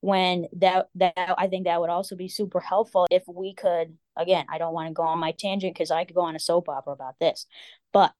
[0.01, 4.45] When that, that I think that would also be super helpful if we could, again,
[4.51, 6.69] I don't want to go on my tangent because I could go on a soap
[6.69, 7.47] opera about this,
[7.93, 8.13] but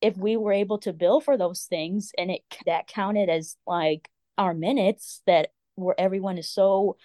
[0.00, 4.08] if we were able to bill for those things and it that counted as like
[4.36, 6.96] our minutes that where everyone is so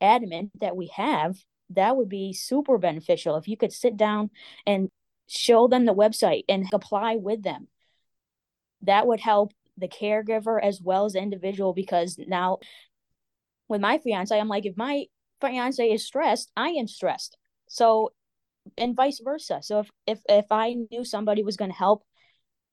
[0.00, 1.36] adamant that we have
[1.70, 3.36] that would be super beneficial.
[3.36, 4.30] If you could sit down
[4.66, 4.90] and
[5.26, 7.68] show them the website and apply with them
[8.82, 12.58] that would help the caregiver as well as the individual because now
[13.68, 15.04] with my fiance i'm like if my
[15.40, 17.36] fiance is stressed i am stressed.
[17.68, 18.12] So
[18.76, 19.60] and vice versa.
[19.62, 22.04] So if if, if i knew somebody was going to help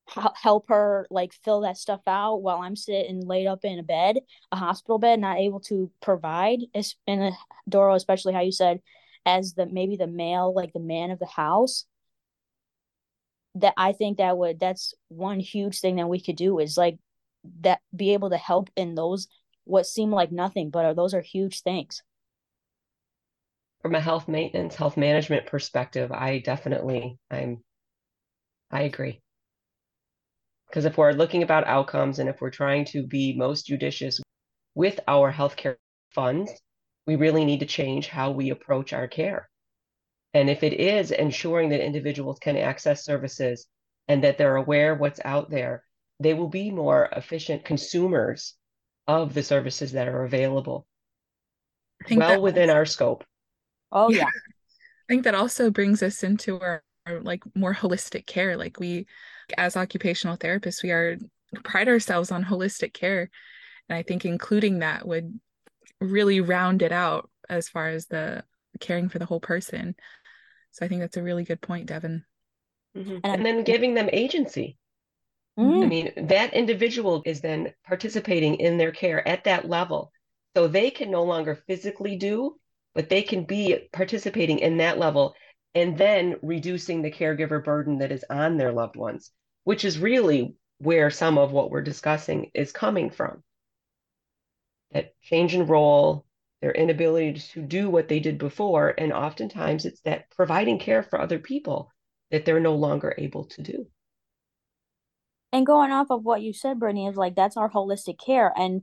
[0.07, 4.19] help her like fill that stuff out while I'm sitting laid up in a bed,
[4.51, 6.59] a hospital bed, not able to provide.
[7.07, 7.33] And
[7.67, 8.81] Doro, especially how you said,
[9.25, 11.85] as the maybe the male, like the man of the house.
[13.55, 16.99] That I think that would that's one huge thing that we could do is like
[17.61, 19.27] that be able to help in those
[19.63, 22.03] what seem like nothing, but are those are huge things.
[23.81, 27.63] From a health maintenance, health management perspective, I definitely, I'm,
[28.71, 29.21] I agree.
[30.69, 34.19] Because if we're looking about outcomes and if we're trying to be most judicious
[34.73, 35.75] with our healthcare
[36.11, 36.51] funds,
[37.07, 39.49] we really need to change how we approach our care.
[40.33, 43.67] And if it is ensuring that individuals can access services
[44.07, 45.83] and that they're aware what's out there,
[46.19, 48.55] they will be more efficient consumers
[49.07, 50.87] of the services that are available,
[52.03, 53.23] I think well within also- our scope.
[53.91, 54.17] Oh Yeah.
[54.19, 54.25] yeah.
[54.25, 58.57] I think that also brings us into our, our like more holistic care.
[58.57, 59.05] Like we,
[59.57, 61.17] as occupational therapists, we are
[61.63, 63.29] pride ourselves on holistic care,
[63.89, 65.39] and I think including that would
[66.01, 68.43] really round it out as far as the
[68.79, 69.95] caring for the whole person.
[70.71, 72.25] So I think that's a really good point, Devin.
[72.97, 73.21] Mhm.
[73.23, 74.77] And then giving them agency.
[75.57, 75.87] I Mm.
[75.87, 80.11] mean, that individual is then participating in their care at that level.
[80.55, 82.59] So they can no longer physically do,
[82.93, 85.33] but they can be participating in that level
[85.75, 89.31] and then reducing the caregiver burden that is on their loved ones,
[89.65, 93.43] which is really where some of what we're discussing is coming from.
[94.91, 96.25] That change in role,
[96.61, 101.19] their inability to do what they did before, and oftentimes it's that providing care for
[101.19, 101.91] other people
[102.31, 103.87] that they're no longer able to do.
[105.51, 108.51] And going off of what you said, Brittany, is like that's our holistic care.
[108.57, 108.81] And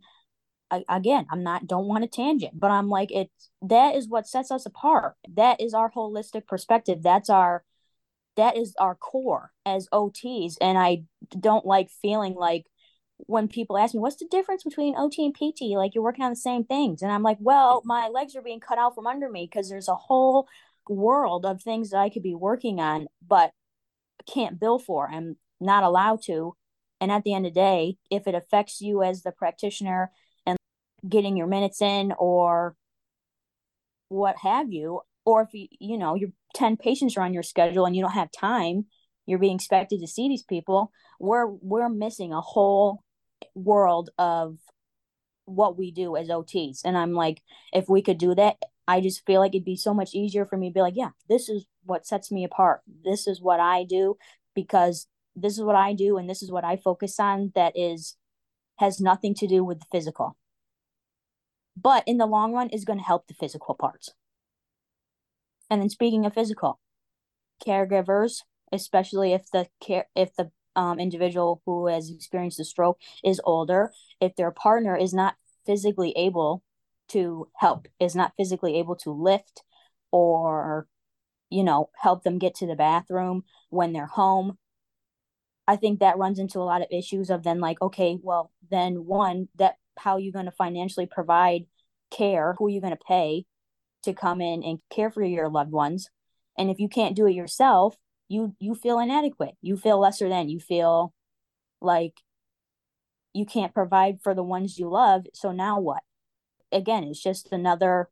[0.88, 4.50] Again, I'm not don't want a tangent, but I'm like it's that is what sets
[4.50, 5.14] us apart.
[5.34, 7.02] That is our holistic perspective.
[7.02, 7.64] That's our
[8.36, 10.56] that is our core as OTs.
[10.60, 11.04] And I
[11.38, 12.66] don't like feeling like
[13.18, 15.76] when people ask me, what's the difference between OT and PT?
[15.76, 17.02] Like you're working on the same things.
[17.02, 19.88] And I'm like, well, my legs are being cut out from under me because there's
[19.88, 20.48] a whole
[20.88, 23.52] world of things that I could be working on, but
[24.26, 25.08] can't bill for.
[25.08, 26.56] I'm not allowed to.
[27.00, 30.10] And at the end of the day, if it affects you as the practitioner
[31.08, 32.76] getting your minutes in or
[34.08, 37.86] what have you, or if you, you know, your 10 patients are on your schedule
[37.86, 38.86] and you don't have time,
[39.26, 43.02] you're being expected to see these people, we're we're missing a whole
[43.54, 44.58] world of
[45.44, 46.80] what we do as OTs.
[46.84, 48.56] And I'm like, if we could do that,
[48.86, 51.10] I just feel like it'd be so much easier for me to be like, yeah,
[51.28, 52.80] this is what sets me apart.
[53.04, 54.16] This is what I do
[54.54, 58.16] because this is what I do and this is what I focus on that is
[58.78, 60.36] has nothing to do with the physical.
[61.76, 64.10] But in the long run is going to help the physical parts.
[65.70, 66.78] And then speaking of physical,
[67.66, 68.42] caregivers,
[68.72, 73.92] especially if the care if the um, individual who has experienced a stroke is older,
[74.20, 76.62] if their partner is not physically able
[77.08, 79.62] to help is not physically able to lift
[80.10, 80.86] or
[81.50, 84.56] you know help them get to the bathroom when they're home
[85.68, 89.04] i think that runs into a lot of issues of then like okay well then
[89.04, 91.66] one that how you're you going to financially provide
[92.10, 93.44] care who are you going to pay
[94.02, 96.10] to come in and care for your loved ones.
[96.58, 97.96] And if you can't do it yourself
[98.32, 99.54] you you feel inadequate.
[99.60, 100.48] You feel lesser than.
[100.48, 101.12] You feel
[101.80, 102.14] like
[103.34, 105.26] you can't provide for the ones you love.
[105.34, 106.02] So now what?
[106.72, 108.08] Again it's just another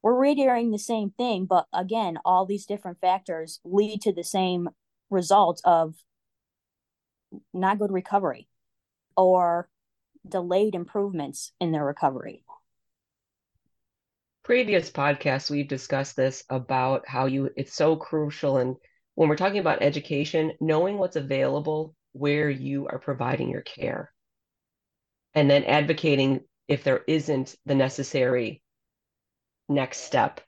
[0.00, 4.68] we're reiterating the same thing but again all these different factors lead to the same
[5.10, 5.96] result of
[7.52, 8.46] not good recovery
[9.16, 9.68] or
[10.30, 12.44] delayed improvements in their recovery.
[14.44, 18.56] Previous podcasts we've discussed this about how you it's so crucial.
[18.56, 18.76] And
[19.14, 24.12] when we're talking about education knowing what's available where you are providing your care.
[25.34, 28.62] And then advocating if there isn't the necessary
[29.68, 30.40] next step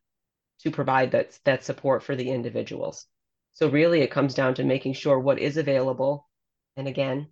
[0.60, 3.06] to provide that that support for the individuals.
[3.52, 6.26] So really it comes down to making sure what is available.
[6.76, 7.28] And again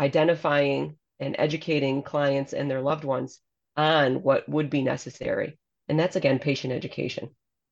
[0.00, 3.40] identifying and educating clients and their loved ones
[3.76, 5.58] on what would be necessary
[5.88, 7.30] and that's again patient education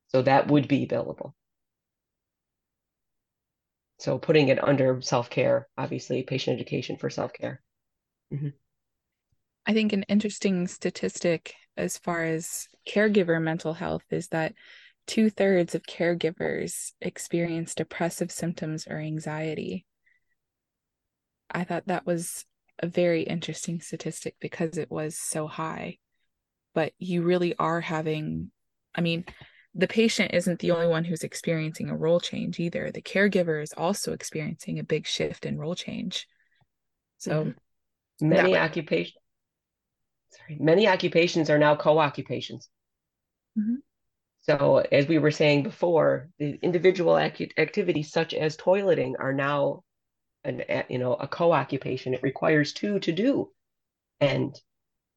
[0.09, 1.33] so that would be billable
[3.99, 7.61] so putting it under self-care obviously patient education for self-care
[8.33, 8.49] mm-hmm.
[9.67, 14.55] i think an interesting statistic as far as caregiver mental health is that
[15.07, 19.87] two thirds of caregivers experience depressive symptoms or anxiety.
[21.51, 22.45] I thought that was
[22.79, 25.99] a very interesting statistic because it was so high.
[26.75, 28.51] But you really are having,
[28.95, 29.25] I mean,
[29.75, 32.91] the patient isn't the only one who's experiencing a role change either.
[32.91, 36.27] The caregiver is also experiencing a big shift in role change.
[37.19, 38.29] So mm-hmm.
[38.29, 39.17] many occupations
[40.31, 42.69] sorry, many occupations are now co-occupations.
[43.59, 43.77] Mm-hmm.
[44.41, 49.83] So as we were saying before, the individual ac- activities such as toileting are now
[50.47, 52.15] an you know a co-occupation.
[52.15, 53.51] It requires two to do,
[54.21, 54.55] and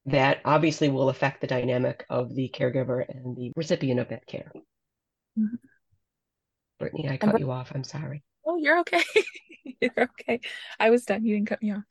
[0.06, 4.52] that obviously will affect the dynamic of the caregiver and the recipient of that care.
[5.38, 5.56] Mm-hmm.
[6.78, 7.72] Brittany, I cut you off.
[7.74, 8.22] I'm sorry.
[8.46, 9.02] Oh, you're okay.
[9.80, 10.40] you're okay.
[10.78, 11.24] I was done.
[11.24, 11.84] You didn't cut me off.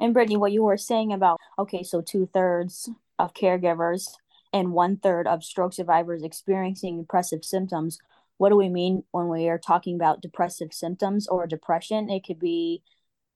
[0.00, 4.08] And Brittany, what you were saying about okay, so two thirds of caregivers
[4.52, 7.98] and one third of stroke survivors experiencing depressive symptoms.
[8.42, 12.10] What do we mean when we are talking about depressive symptoms or depression?
[12.10, 12.82] It could be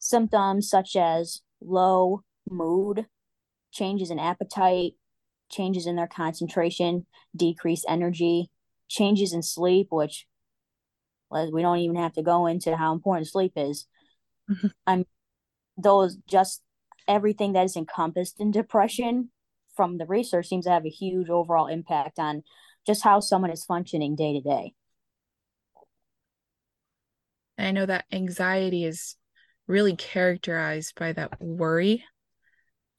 [0.01, 3.07] symptoms such as low mood,
[3.71, 4.95] changes in appetite,
[5.49, 8.51] changes in their concentration, decreased energy,
[8.89, 10.27] changes in sleep, which
[11.31, 13.87] we don't even have to go into how important sleep is.
[14.51, 14.67] Mm-hmm.
[14.89, 15.05] I'm
[15.79, 16.63] those just
[17.07, 19.31] everything that is encompassed in depression
[19.77, 22.43] from the research seems to have a huge overall impact on
[22.85, 24.75] just how someone is functioning day to day.
[27.59, 29.17] I know that anxiety is
[29.67, 32.05] really characterized by that worry.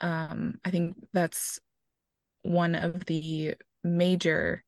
[0.01, 1.59] Um, I think that's
[2.41, 4.63] one of the major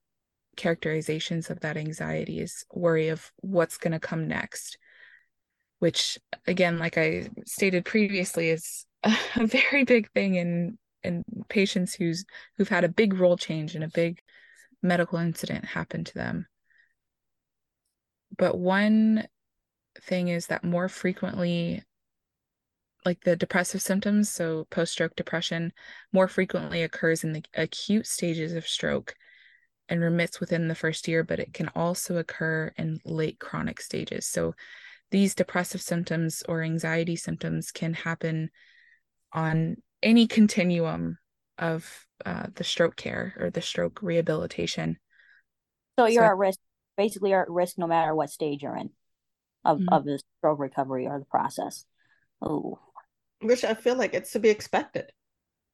[0.58, 4.78] characterizations of that anxiety is worry of what's going to come next
[5.80, 12.26] which again like i stated previously is a, very big thing in in patients who's
[12.58, 14.20] who've had a big role change and a big
[14.84, 16.46] medical incident happen to them
[18.38, 19.26] but one
[20.02, 21.84] thing is that more frequently
[23.06, 25.72] like the depressive symptoms so post stroke depression
[26.12, 29.16] more frequently occurs in the acute stages of stroke
[29.88, 34.28] and remits within the first year but it can also occur in late chronic stages
[34.28, 34.54] so
[35.12, 38.50] these depressive symptoms or anxiety symptoms can happen
[39.34, 41.18] on any continuum
[41.58, 44.98] of uh, the stroke care or the stroke rehabilitation.
[45.98, 46.60] So you're so, at risk,
[46.98, 48.92] basically, you're at risk no matter what stage you're in
[49.66, 49.94] of, mm-hmm.
[49.94, 51.86] of the stroke recovery or the process.
[52.42, 52.80] Oh,
[53.42, 55.12] which I feel like it's to be expected.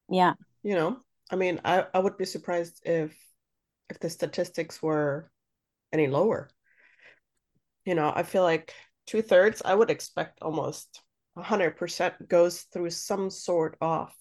[0.10, 0.34] Yeah.
[0.64, 0.98] You know,
[1.32, 3.16] I mean, I, I would be surprised if
[3.90, 5.30] if the statistics were
[5.94, 6.50] any lower.
[7.86, 8.74] You know, I feel like
[9.06, 11.02] two thirds, I would expect almost
[11.38, 14.12] 100% goes through some sort of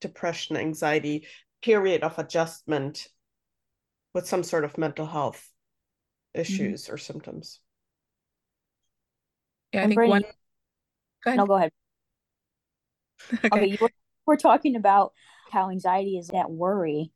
[0.00, 1.26] depression, anxiety,
[1.62, 3.06] period of adjustment
[4.12, 5.48] with some sort of mental health
[6.34, 6.94] issues mm-hmm.
[6.94, 7.60] or symptoms.
[9.72, 10.22] Yeah, I think one.
[11.24, 11.38] Go ahead.
[11.38, 11.72] No, go ahead.
[13.32, 13.90] okay, okay you were,
[14.26, 15.12] we're talking about
[15.50, 17.12] how anxiety is that worry.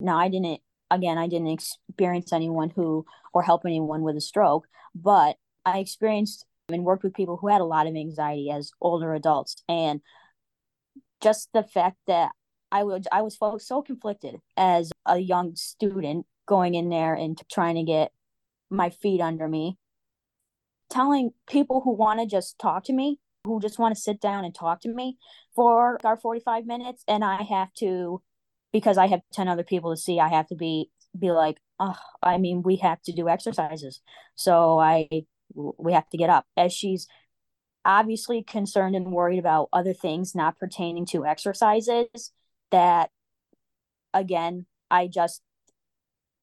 [0.00, 0.60] Now, I didn't,
[0.90, 6.46] again, I didn't experience anyone who, or help anyone with a stroke, but I experienced
[6.68, 9.56] and worked with people who had a lot of anxiety as older adults.
[9.68, 10.00] And
[11.20, 12.32] just the fact that
[12.70, 17.76] I would I was so conflicted as a young student going in there and trying
[17.76, 18.12] to get
[18.70, 19.78] my feet under me.
[20.92, 24.44] Telling people who want to just talk to me, who just want to sit down
[24.44, 25.16] and talk to me
[25.54, 28.22] for our 45 minutes and I have to
[28.72, 31.96] because I have 10 other people to see, I have to be be like, oh,
[32.22, 34.00] I mean, we have to do exercises.
[34.34, 35.08] So I
[35.54, 36.46] we have to get up.
[36.56, 37.06] As she's
[37.84, 42.32] obviously concerned and worried about other things not pertaining to exercises
[42.70, 43.10] that
[44.14, 45.42] again i just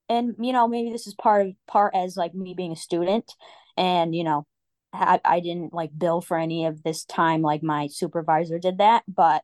[0.10, 3.36] and you know maybe this is part of part as like me being a student
[3.80, 4.46] and you know
[4.94, 9.04] I, I didn't like bill for any of this time like my supervisor did that
[9.08, 9.42] but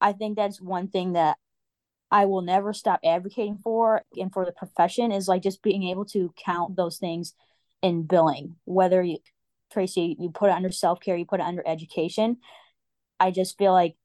[0.00, 1.38] i think that's one thing that
[2.10, 6.04] i will never stop advocating for and for the profession is like just being able
[6.04, 7.34] to count those things
[7.80, 8.56] in billing.
[8.64, 9.18] Whether you
[9.72, 12.38] tracy you put it under self-care you put it under education
[13.20, 13.96] i just feel like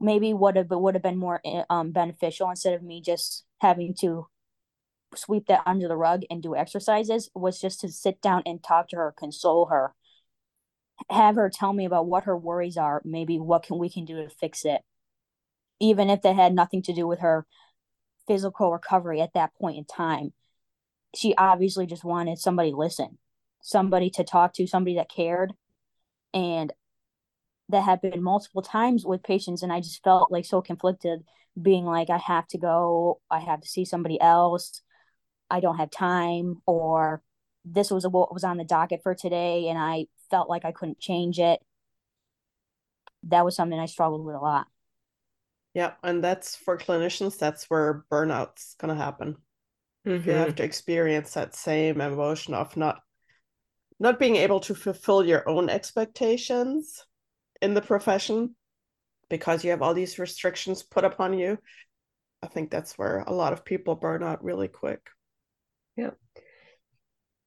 [0.00, 3.94] maybe would have would have been more eh, um beneficial instead of me just having
[3.94, 4.26] to
[5.16, 8.88] sweep that under the rug and do exercises was just to sit down and talk
[8.88, 9.94] to her console her
[11.10, 14.16] have her tell me about what her worries are maybe what can we can do
[14.22, 14.82] to fix it.
[15.78, 17.46] Even if that had nothing to do with her
[18.26, 20.32] physical recovery at that point in time
[21.14, 23.18] she obviously just wanted somebody to listen
[23.66, 25.52] somebody to talk to somebody that cared.
[26.32, 26.72] And
[27.68, 31.24] that been multiple times with patients and i just felt like so conflicted
[31.60, 33.20] being like i have to go.
[33.28, 34.82] I have to see somebody else
[35.50, 37.22] i don't have time or
[37.64, 40.98] this was what was on the docket for today and i felt like i couldn't
[40.98, 41.60] change it.
[43.24, 44.66] That was something i struggled with a lot.
[45.74, 49.36] Yeah and that's for clinicians that's where burnout's going to happen.
[50.06, 50.28] Mm-hmm.
[50.28, 53.00] you have to experience that same emotion of not
[53.98, 57.04] not being able to fulfill your own expectations
[57.60, 58.54] in the profession
[59.28, 61.58] because you have all these restrictions put upon you
[62.40, 65.10] i think that's where a lot of people burn out really quick
[65.96, 66.10] yeah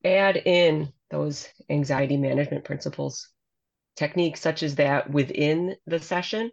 [0.03, 3.29] add in those anxiety management principles.
[3.95, 6.51] Techniques such as that within the session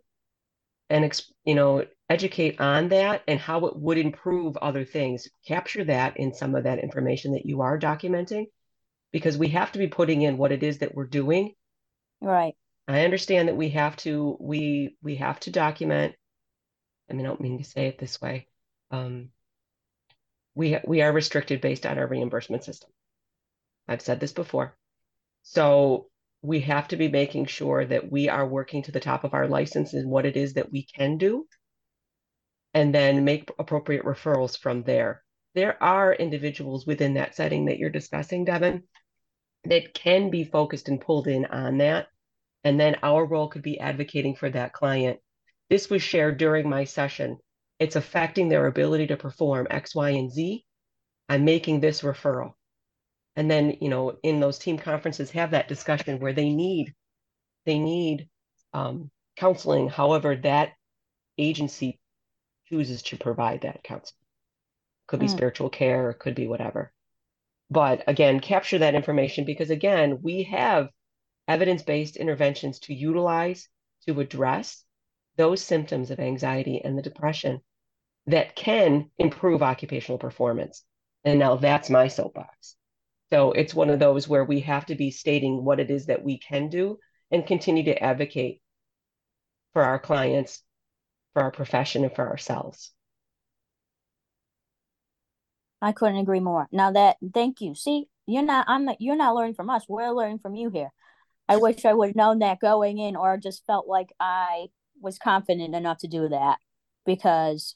[0.90, 5.28] and you know educate on that and how it would improve other things.
[5.46, 8.46] Capture that in some of that information that you are documenting
[9.12, 11.52] because we have to be putting in what it is that we're doing.
[12.20, 12.54] Right.
[12.88, 16.14] I understand that we have to we we have to document.
[17.08, 18.48] I mean, I don't mean to say it this way.
[18.90, 19.28] Um,
[20.56, 22.90] we we are restricted based on our reimbursement system.
[23.86, 24.76] I've said this before,
[25.42, 26.08] so
[26.42, 29.46] we have to be making sure that we are working to the top of our
[29.46, 31.46] license and what it is that we can do,
[32.74, 35.22] and then make appropriate referrals from there.
[35.54, 38.82] There are individuals within that setting that you're discussing, Devin,
[39.64, 42.08] that can be focused and pulled in on that
[42.66, 45.20] and then our role could be advocating for that client.
[45.70, 47.38] This was shared during my session.
[47.78, 50.64] It's affecting their ability to perform X, Y, and Z.
[51.28, 52.52] I'm making this referral.
[53.34, 56.94] And then, you know, in those team conferences, have that discussion where they need,
[57.66, 58.28] they need
[58.72, 59.88] um, counseling.
[59.88, 60.72] However, that
[61.36, 62.00] agency
[62.68, 64.16] chooses to provide that counseling.
[65.06, 65.30] Could be mm.
[65.30, 66.92] spiritual care, could be whatever.
[67.70, 70.88] But again, capture that information because again, we have
[71.48, 73.68] evidence based interventions to utilize
[74.06, 74.84] to address
[75.36, 77.60] those symptoms of anxiety and the depression
[78.26, 80.82] that can improve occupational performance.
[81.24, 82.76] And now that's my soapbox.
[83.30, 86.22] So it's one of those where we have to be stating what it is that
[86.22, 86.98] we can do
[87.30, 88.60] and continue to advocate
[89.72, 90.62] for our clients,
[91.32, 92.92] for our profession, and for ourselves.
[95.82, 96.68] I couldn't agree more.
[96.72, 97.74] Now that thank you.
[97.74, 99.84] See, you're not I'm not you're not learning from us.
[99.88, 100.90] We're learning from you here.
[101.48, 104.68] I wish I would have known that going in or just felt like I
[105.00, 106.58] was confident enough to do that
[107.04, 107.74] because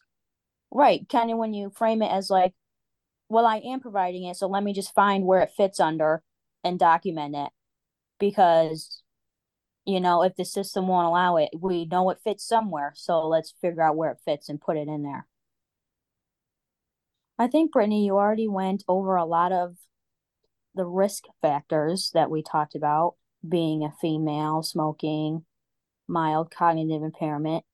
[0.70, 2.52] right kind of when you frame it as like
[3.28, 6.22] well I am providing it so let me just find where it fits under
[6.64, 7.50] and document it
[8.18, 9.02] because
[9.84, 13.54] you know if the system won't allow it we know it fits somewhere so let's
[13.60, 15.26] figure out where it fits and put it in there
[17.38, 19.76] I think Brittany you already went over a lot of
[20.74, 23.14] the risk factors that we talked about
[23.48, 25.44] being a female, smoking,
[26.06, 27.64] mild cognitive impairment.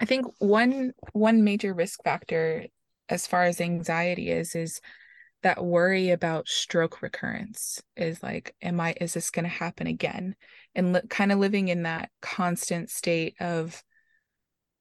[0.00, 2.66] I think one one major risk factor
[3.08, 4.80] as far as anxiety is is
[5.42, 10.34] that worry about stroke recurrence is like am i is this going to happen again?
[10.74, 13.82] And li- kind of living in that constant state of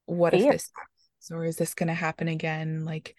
[0.05, 0.45] what Fear.
[0.45, 2.83] if this happens or is this going to happen again?
[2.85, 3.15] Like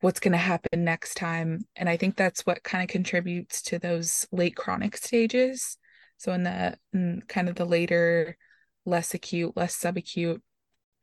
[0.00, 1.60] what's going to happen next time?
[1.76, 5.76] And i think that's what kind of contributes to those late chronic stages.
[6.16, 8.36] So in the in kind of the later
[8.84, 10.40] less acute less subacute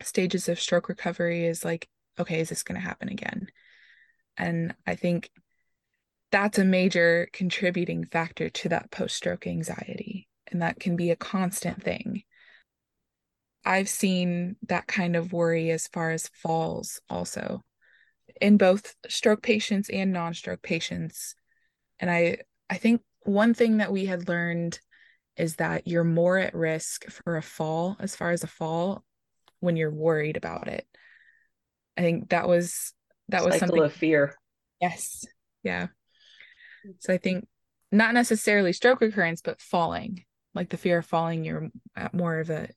[0.01, 1.87] stages of stroke recovery is like,
[2.19, 3.47] okay, is this going to happen again?
[4.37, 5.29] And I think
[6.31, 10.27] that's a major contributing factor to that post stroke anxiety.
[10.51, 12.23] And that can be a constant thing.
[13.63, 17.63] I've seen that kind of worry as far as falls also
[18.41, 21.35] in both stroke patients and non-stroke patients.
[21.99, 22.39] And I
[22.69, 24.79] I think one thing that we had learned
[25.37, 29.04] is that you're more at risk for a fall as far as a fall
[29.65, 30.85] when you're worried about it.
[31.97, 32.93] I think that was
[33.29, 34.35] that was Cycle something of fear.
[34.79, 35.25] Yes.
[35.63, 35.87] Yeah.
[36.99, 37.47] So I think
[37.91, 42.49] not necessarily stroke recurrence, but falling, like the fear of falling, you're at more of
[42.49, 42.69] a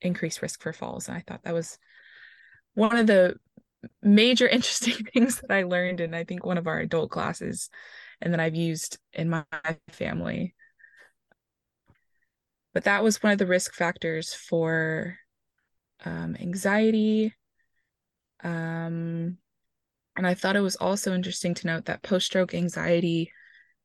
[0.00, 1.08] increased risk for falls.
[1.08, 1.78] And I thought that was
[2.74, 3.36] one of the
[4.02, 7.70] major interesting things that I learned in I think one of our adult classes
[8.20, 9.44] and that I've used in my
[9.90, 10.54] family.
[12.74, 15.18] But that was one of the risk factors for
[16.04, 17.34] um, anxiety.
[18.42, 19.38] Um,
[20.16, 23.32] and I thought it was also interesting to note that post stroke anxiety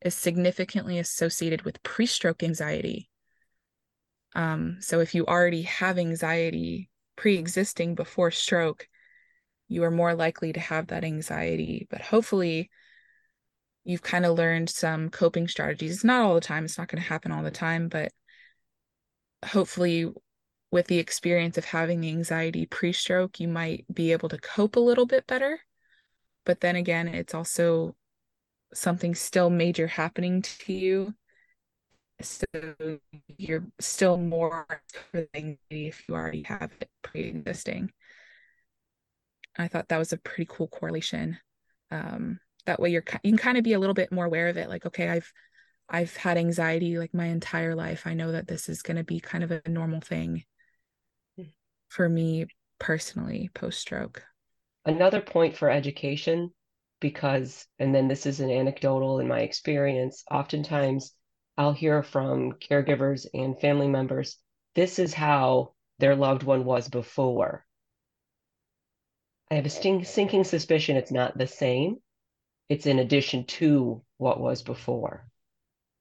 [0.02, 3.10] is significantly associated with pre stroke anxiety.
[4.36, 8.88] Um, so if you already have anxiety pre existing before stroke,
[9.68, 11.88] you are more likely to have that anxiety.
[11.90, 12.70] But hopefully,
[13.84, 15.94] you've kind of learned some coping strategies.
[15.94, 18.12] It's not all the time, it's not going to happen all the time, but
[19.46, 20.12] hopefully,
[20.72, 24.82] with the experience of having anxiety pre stroke, you might be able to cope a
[24.82, 25.60] little bit better.
[26.46, 27.96] But then again, it's also
[28.74, 31.14] something still major happening to you.
[32.22, 32.46] So
[33.38, 34.66] you're still more
[35.12, 37.92] for anxiety if you already have it pre existing.
[39.58, 41.38] I thought that was a pretty cool correlation.
[41.92, 44.58] Um, that way you're you can kind of be a little bit more aware of
[44.58, 44.68] it.
[44.68, 45.32] Like, okay, I've
[45.90, 48.06] I've had anxiety like my entire life.
[48.06, 50.44] I know that this is going to be kind of a normal thing
[51.90, 52.46] for me
[52.80, 54.24] personally post stroke.
[54.86, 56.52] Another point for education,
[57.02, 61.14] because, and then this is an anecdotal in my experience, oftentimes
[61.58, 64.38] I'll hear from caregivers and family members,
[64.76, 67.66] this is how their loved one was before.
[69.50, 71.98] I have a sinking suspicion it's not the same.
[72.70, 75.28] It's in addition to what was before.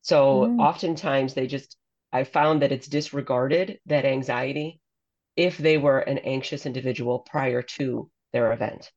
[0.02, 0.60] So mm.
[0.60, 1.76] oftentimes they just,
[2.12, 4.80] I found that it's disregarded that anxiety
[5.36, 8.90] if they were an anxious individual prior to their event.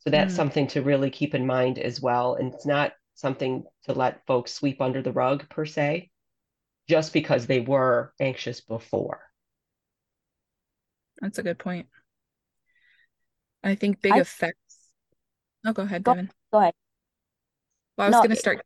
[0.00, 0.36] So that's mm.
[0.36, 2.34] something to really keep in mind as well.
[2.34, 6.10] And it's not something to let folks sweep under the rug per se,
[6.88, 9.20] just because they were anxious before.
[11.20, 11.88] That's a good point.
[13.64, 14.78] I think big I, effects.
[15.66, 16.30] Oh, go ahead, go, Devin.
[16.52, 16.74] Go ahead.
[17.96, 18.62] Well, I was no, going to start.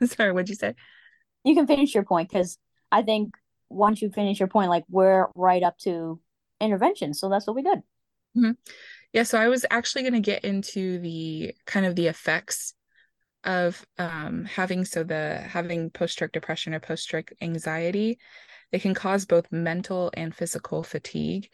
[0.04, 0.74] Sorry, what'd you say?
[1.44, 2.58] You can finish your point because
[2.90, 3.34] I think
[3.72, 6.20] once you finish your point, like we're right up to
[6.60, 7.14] intervention.
[7.14, 7.78] So that's what we did.
[8.36, 8.52] Mm-hmm.
[9.12, 9.24] Yeah.
[9.24, 12.74] So I was actually going to get into the kind of the effects
[13.44, 18.18] of um, having so the having post stroke depression or post stroke anxiety.
[18.70, 21.50] They can cause both mental and physical fatigue.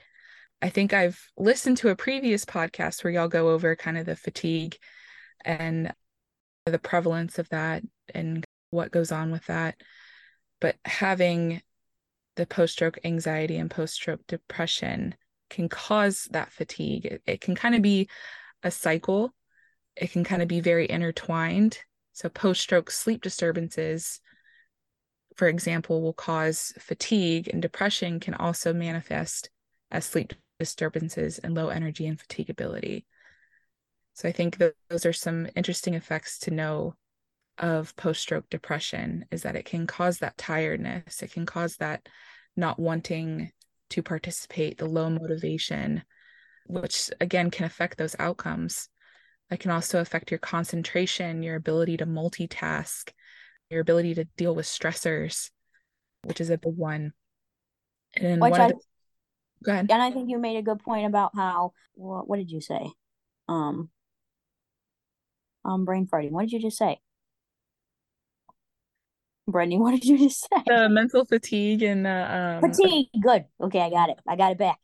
[0.63, 4.17] I think I've listened to a previous podcast where y'all go over kind of the
[4.17, 4.77] fatigue
[5.45, 5.93] and
[6.67, 7.83] the prevalence of that
[8.15, 9.77] and what goes on with that.
[10.61, 11.63] But having
[12.39, 15.17] the post stroke anxiety and post stroke depression
[15.51, 17.05] can cause that fatigue.
[17.05, 18.09] It, it can kind of be
[18.63, 19.35] a cycle,
[19.97, 21.79] it can kind of be very intertwined.
[22.13, 24.21] So, post stroke sleep disturbances,
[25.37, 29.51] for example, will cause fatigue, and depression can also manifest
[29.91, 33.05] as sleep disturbances and low energy and fatigability.
[34.15, 34.59] So I think
[34.91, 36.95] those are some interesting effects to know
[37.59, 42.09] of post-stroke depression is that it can cause that tiredness, it can cause that
[42.59, 43.53] not wanting
[43.91, 46.03] to participate, the low motivation,
[46.67, 48.89] which again can affect those outcomes.
[49.51, 53.11] It can also affect your concentration, your ability to multitask,
[53.71, 55.51] your ability to deal with stressors,
[56.25, 57.13] which is a big one.
[58.15, 58.79] And which one I, the,
[59.65, 59.91] Go ahead.
[59.91, 62.91] And I think you made a good point about how what, what did you say?
[63.49, 63.91] Um
[65.65, 66.31] um brain farting.
[66.31, 67.01] What did you just say?
[69.49, 70.63] Brittany, what did you just say?
[70.67, 73.09] The mental fatigue and uh, um fatigue.
[73.21, 73.47] Good.
[73.61, 74.19] Okay, I got it.
[74.27, 74.79] I got it back.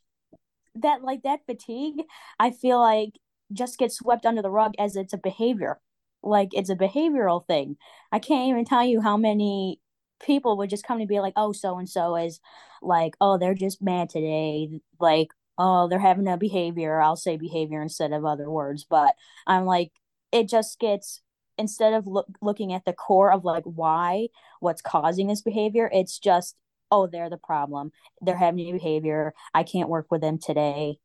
[0.76, 2.02] That like that fatigue,
[2.40, 3.18] I feel like
[3.52, 5.80] just gets swept under the rug as it's a behavior.
[6.22, 7.76] Like it's a behavioral thing.
[8.10, 9.80] I can't even tell you how many
[10.24, 12.40] people would just come to be like, oh, so and so is
[12.82, 14.80] like, oh, they're just mad today.
[14.98, 17.00] Like, oh, they're having a behavior.
[17.00, 18.84] I'll say behavior instead of other words.
[18.88, 19.14] But
[19.46, 19.92] I'm like,
[20.32, 21.20] it just gets,
[21.58, 24.28] instead of look, looking at the core of like why,
[24.60, 26.56] what's causing this behavior, it's just
[26.90, 27.90] oh, they're the problem.
[28.20, 29.34] They're having behavior.
[29.52, 30.98] I can't work with them today,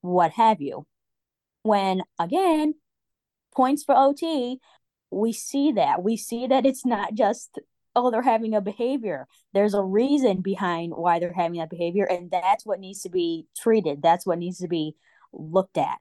[0.00, 0.86] what have you.
[1.62, 2.74] When again,
[3.54, 4.60] points for OT,
[5.10, 6.02] we see that.
[6.02, 7.58] We see that it's not just,
[7.96, 9.26] oh, they're having a behavior.
[9.52, 12.04] There's a reason behind why they're having that behavior.
[12.04, 14.02] And that's what needs to be treated.
[14.02, 14.94] That's what needs to be
[15.32, 15.98] looked at.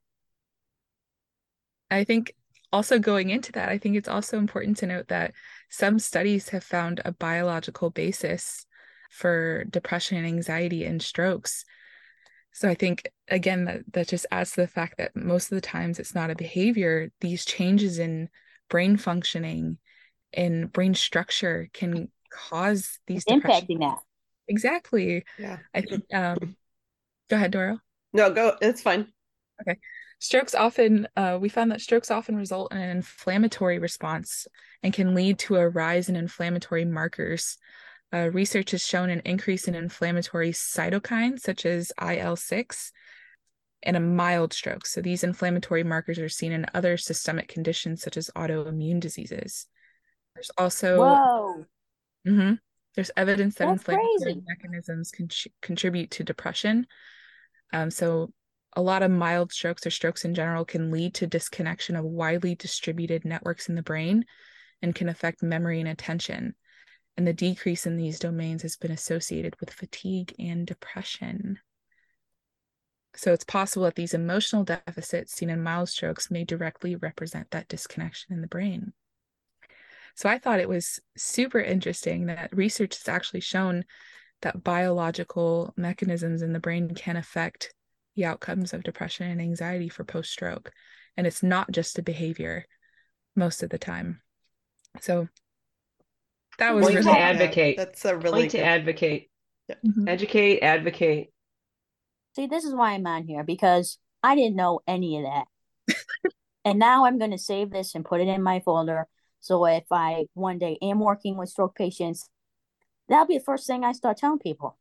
[1.90, 2.36] I think
[2.72, 5.34] also going into that, I think it's also important to note that
[5.70, 8.66] some studies have found a biological basis
[9.10, 11.66] for depression and anxiety and strokes.
[12.52, 15.62] So I think again that that just adds to the fact that most of the
[15.62, 17.12] times it's not a behavior.
[17.22, 18.30] These changes in
[18.70, 19.78] brain functioning
[20.34, 24.00] and brain structure can cause these impacting that.
[24.48, 25.24] Exactly.
[25.38, 25.58] Yeah.
[25.74, 26.56] I think um
[27.30, 27.80] go ahead, Doro.
[28.14, 29.08] No, go it's fine.
[29.62, 29.80] Okay.
[30.20, 34.48] Strokes often, uh, we found that strokes often result in an inflammatory response
[34.82, 37.58] and can lead to a rise in inflammatory markers.
[38.12, 42.92] Uh, research has shown an increase in inflammatory cytokines such as IL 6
[43.84, 44.88] in a mild stroke.
[44.88, 49.68] So these inflammatory markers are seen in other systemic conditions such as autoimmune diseases.
[50.34, 51.66] There's also Whoa.
[52.28, 52.54] Mm-hmm,
[52.96, 54.44] there's evidence that That's inflammatory crazy.
[54.48, 55.30] mechanisms can
[55.62, 56.88] contribute to depression.
[57.72, 58.32] Um, so
[58.78, 62.54] a lot of mild strokes or strokes in general can lead to disconnection of widely
[62.54, 64.24] distributed networks in the brain
[64.84, 66.54] and can affect memory and attention.
[67.18, 71.58] And the decrease in these domains has been associated with fatigue and depression.
[73.16, 77.68] So it's possible that these emotional deficits seen in mild strokes may directly represent that
[77.68, 78.94] disconnection in the brain.
[80.14, 83.86] So I thought it was super interesting that research has actually shown
[84.44, 87.74] that biological mechanisms in the brain can affect
[88.18, 90.74] the outcomes of depression and anxiety for post stroke.
[91.16, 92.66] And it's not just a behavior
[93.36, 94.22] most of the time.
[95.00, 95.30] So
[96.58, 97.78] that was Point really to advocate.
[97.78, 99.30] That's a really Point to good- advocate.
[99.86, 100.10] Mhm.
[100.10, 101.32] Educate, advocate.
[102.36, 105.46] See, this is why I'm on here because I didn't know any of that.
[106.66, 109.08] and now I'm going to save this and put it in my folder.
[109.40, 112.30] So if I one day am working with stroke patients,
[113.10, 114.78] that'll be the first thing I start telling people.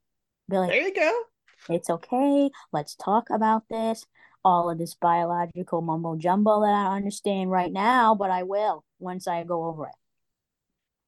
[0.49, 1.23] Be like, There you go.
[1.69, 2.51] It's okay.
[2.73, 4.05] Let's talk about this.
[4.45, 8.85] All of this biological mumbo jumbo that I don't understand right now, but I will
[8.99, 9.95] once I go over it.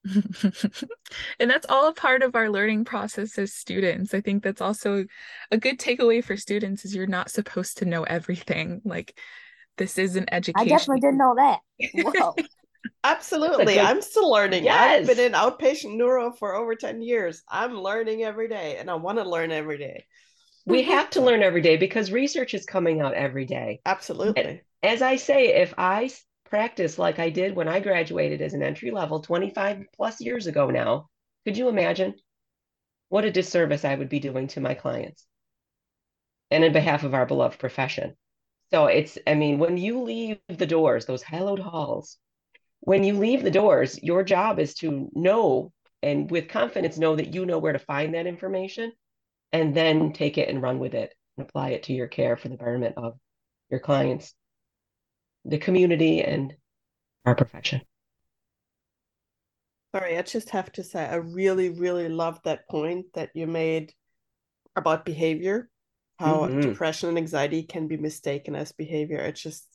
[1.38, 4.14] and that's all a part of our learning process as students.
[4.14, 5.04] I think that's also
[5.50, 8.80] a good takeaway for students is you're not supposed to know everything.
[8.84, 9.18] Like
[9.76, 10.68] this is an education.
[10.72, 11.60] I definitely didn't know that.
[11.94, 12.34] Whoa.
[13.04, 13.74] Absolutely.
[13.74, 14.64] good- I'm still learning.
[14.64, 15.00] Yes.
[15.00, 17.42] I've been in outpatient neuro for over 10 years.
[17.48, 20.06] I'm learning every day and I want to learn every day.
[20.68, 23.80] We have to learn every day because research is coming out every day.
[23.86, 24.60] Absolutely.
[24.82, 26.10] As I say, if I
[26.44, 30.68] practice like I did when I graduated as an entry level 25 plus years ago
[30.68, 31.08] now,
[31.46, 32.14] could you imagine
[33.08, 35.24] what a disservice I would be doing to my clients
[36.50, 38.14] and in behalf of our beloved profession?
[38.70, 42.18] So it's, I mean, when you leave the doors, those hallowed halls,
[42.80, 47.32] when you leave the doors, your job is to know and with confidence know that
[47.32, 48.92] you know where to find that information
[49.52, 52.48] and then take it and run with it and apply it to your care for
[52.48, 53.18] the betterment of
[53.70, 54.34] your clients,
[55.44, 56.54] the community, and
[57.24, 57.80] our profession.
[59.94, 63.94] Sorry, I just have to say, I really, really love that point that you made
[64.76, 65.70] about behavior,
[66.18, 66.62] how Mhm.
[66.62, 69.18] depression and anxiety can be mistaken as behavior.
[69.18, 69.66] It's just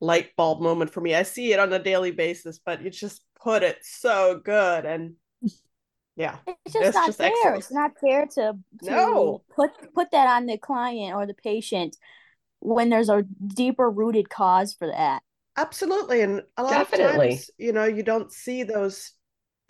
[0.00, 1.14] light bulb moment for me.
[1.14, 4.86] I see it on a daily basis, but you just put it so good.
[4.86, 5.19] And
[6.20, 7.26] yeah, It's just That's not just fair.
[7.26, 7.56] excellent.
[7.56, 9.42] It's not fair to, to No.
[9.54, 11.96] put put that on the client or the patient
[12.60, 15.22] when there's a deeper rooted cause for that.
[15.56, 16.22] absolutely.
[16.22, 17.28] And a lot Definitely.
[17.28, 19.12] of times, you know, you don't see those.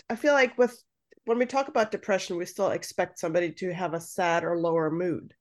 [0.09, 0.83] I feel like with
[1.25, 4.91] when we talk about depression, we still expect somebody to have a sad or lower
[4.91, 5.35] mood.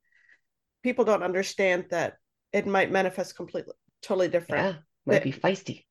[0.83, 2.17] People don't understand that
[2.53, 4.65] it might manifest completely, totally different.
[4.65, 5.85] Yeah, might be feisty.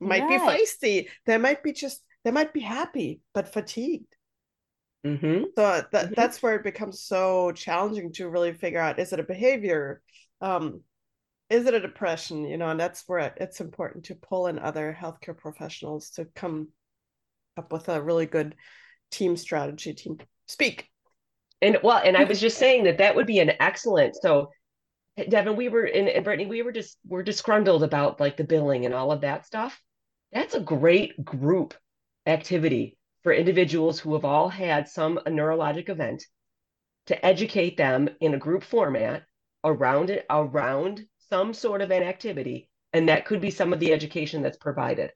[0.00, 1.08] Might be feisty.
[1.26, 4.14] They might be just, they might be happy, but fatigued.
[5.04, 6.14] Hmm So that Mhm.
[6.14, 10.02] that's where it becomes so challenging to really figure out is it a behavior?
[10.40, 10.82] Um,
[11.50, 12.44] is it a depression?
[12.44, 16.26] You know, and that's where it- it's important to pull in other healthcare professionals to
[16.26, 16.72] come
[17.56, 18.56] up with a really good
[19.10, 20.90] team strategy, team speak.
[21.60, 24.16] And well, and I was just saying that that would be an excellent.
[24.16, 24.50] So,
[25.28, 28.86] Devin, we were in, and Brittany, we were just we're disgruntled about like the billing
[28.86, 29.80] and all of that stuff.
[30.32, 31.74] That's a great group
[32.26, 36.24] activity for individuals who have all had some neurologic event
[37.06, 39.24] to educate them in a group format
[39.64, 43.92] around it around some sort of an activity, and that could be some of the
[43.92, 45.10] education that's provided.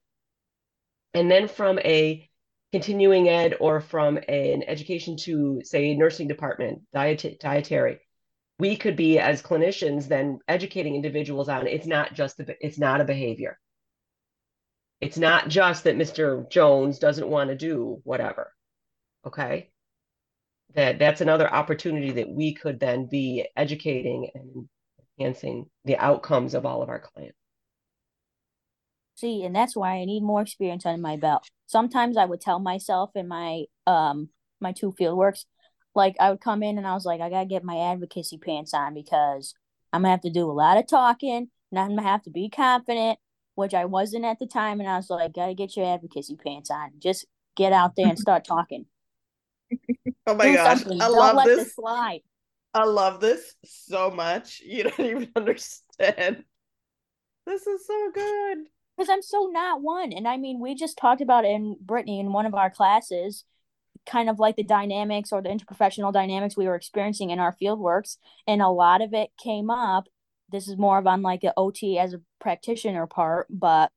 [1.15, 2.29] And then from a
[2.73, 8.01] continuing ed or from an education to say nursing department diet dietary
[8.59, 13.01] we could be as clinicians then educating individuals on it's not just the, it's not
[13.01, 13.59] a behavior
[15.01, 18.53] it's not just that mr jones doesn't want to do whatever
[19.27, 19.71] okay?
[20.75, 24.69] That that's another opportunity that we could then be educating and
[25.19, 27.37] enhancing the outcomes of all of our clients.
[29.15, 31.49] See and that's why i need more experience under my belt.
[31.67, 34.29] Sometimes i would tell myself in my um
[34.61, 35.47] my two field works
[35.95, 38.75] like I would come in and I was like, I gotta get my advocacy pants
[38.75, 39.55] on because
[39.93, 42.51] I'm gonna have to do a lot of talking and I'm gonna have to be
[42.51, 43.19] confident,
[43.57, 44.79] which I wasn't at the time.
[44.81, 46.93] And I was like, gotta get your advocacy pants on.
[46.99, 47.27] Just
[47.57, 48.87] get out there and start talking.
[50.27, 51.01] oh my do gosh, something.
[51.03, 51.65] I Don't love this.
[51.65, 52.21] this slide.
[52.73, 54.63] I love this so much.
[54.65, 56.45] You don't even understand.
[57.47, 58.59] This is so good.
[58.97, 60.13] Because I'm so not one.
[60.13, 63.45] And I mean, we just talked about in Brittany in one of our classes
[64.07, 67.81] kind of like the dynamics or the interprofessional dynamics we were experiencing in our field
[67.81, 70.07] works and a lot of it came up
[70.51, 73.91] this is more of on like the ot as a practitioner part but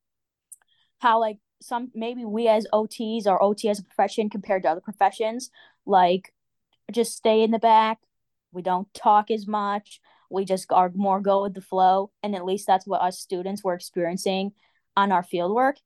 [0.99, 4.81] how like some maybe we as ots or ot as a profession compared to other
[4.81, 5.51] professions
[5.85, 6.33] like
[6.91, 7.99] just stay in the back.
[8.51, 10.01] We don't talk as much.
[10.31, 12.11] We just are more go with the flow.
[12.23, 14.53] And at least that's what us students were experiencing
[14.97, 15.77] on our field work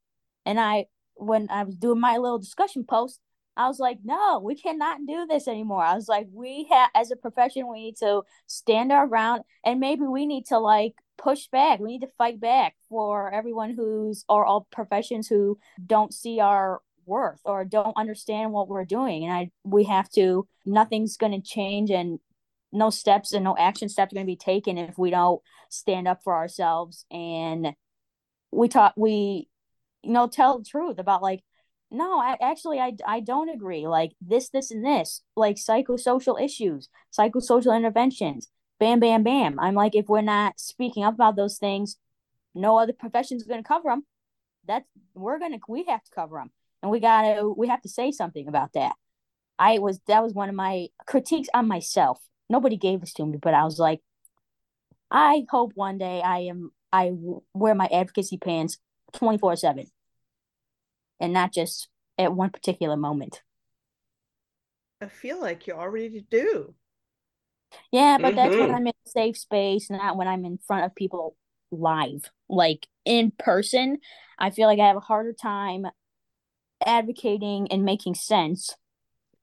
[0.45, 0.86] and i
[1.16, 3.20] when i was doing my little discussion post
[3.55, 5.83] I was like, no, we cannot do this anymore.
[5.83, 9.79] I was like, we have, as a profession, we need to stand our ground and
[9.79, 11.79] maybe we need to like push back.
[11.79, 16.81] We need to fight back for everyone who's, or all professions who don't see our
[17.05, 19.25] worth or don't understand what we're doing.
[19.25, 22.19] And I, we have to, nothing's going to change and
[22.71, 26.07] no steps and no action steps are going to be taken if we don't stand
[26.07, 27.05] up for ourselves.
[27.11, 27.73] And
[28.51, 29.47] we taught, we,
[30.01, 31.43] you know, tell the truth about like,
[31.93, 36.89] no I, actually I, I don't agree like this this and this like psychosocial issues
[37.17, 39.59] psychosocial interventions bam bam bam.
[39.59, 41.97] I'm like if we're not speaking up about those things
[42.53, 44.03] no other profession's going to cover them
[44.65, 47.81] that's we're going to we have to cover them and we got to we have
[47.81, 48.93] to say something about that.
[49.57, 52.19] I was that was one of my critiques on myself.
[52.49, 54.01] Nobody gave this to me but i was like
[55.09, 57.11] i hope one day i am i
[57.53, 58.77] wear my advocacy pants
[59.13, 59.85] 24 7
[61.20, 61.88] and not just
[62.18, 63.41] at one particular moment.
[65.01, 66.74] I feel like you already do.
[67.91, 68.36] Yeah, but mm-hmm.
[68.36, 68.76] that's when mm-hmm.
[68.76, 71.36] I'm in a safe space, not when I'm in front of people
[71.72, 72.30] live.
[72.49, 73.97] Like in person,
[74.38, 75.88] I feel like I have a harder time
[76.86, 78.76] advocating and making sense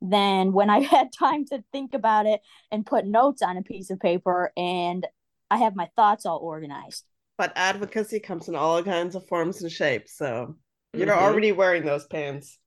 [0.01, 2.41] than when I had time to think about it
[2.71, 5.07] and put notes on a piece of paper and
[5.51, 7.05] I have my thoughts all organized.
[7.37, 10.17] But advocacy comes in all kinds of forms and shapes.
[10.17, 10.57] So
[10.93, 11.25] you're mm-hmm.
[11.25, 12.59] already wearing those pants.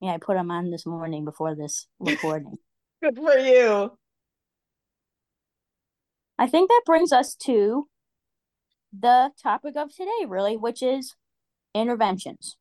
[0.00, 2.56] Yeah, I put them on this morning before this recording.
[3.02, 3.96] Good for you.
[6.38, 7.88] I think that brings us to
[8.98, 11.14] the topic of today, really, which is
[11.74, 12.56] interventions.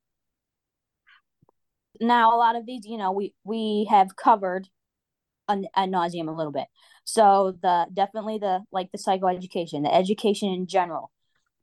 [1.99, 4.69] Now, a lot of these, you know, we we have covered
[5.47, 6.67] ad nauseum a little bit.
[7.03, 11.11] So the definitely the like the psychoeducation, the education in general,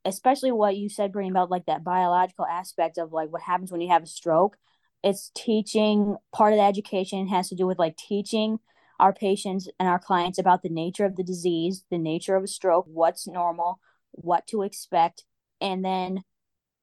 [0.05, 3.81] especially what you said, Brittany, about like that biological aspect of like what happens when
[3.81, 4.57] you have a stroke.
[5.03, 8.59] It's teaching part of the education has to do with like teaching
[8.99, 12.47] our patients and our clients about the nature of the disease, the nature of a
[12.47, 13.79] stroke, what's normal,
[14.11, 15.25] what to expect,
[15.59, 16.23] and then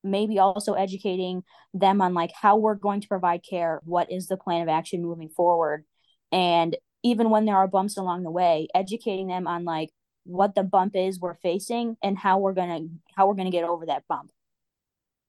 [0.03, 1.43] maybe also educating
[1.75, 5.03] them on like how we're going to provide care, what is the plan of action
[5.03, 5.85] moving forward.
[6.33, 9.91] And even when there are bumps along the way, educating them on like
[10.25, 12.81] what the bump is we're facing and how we're gonna
[13.17, 14.31] how we're gonna get over that bump.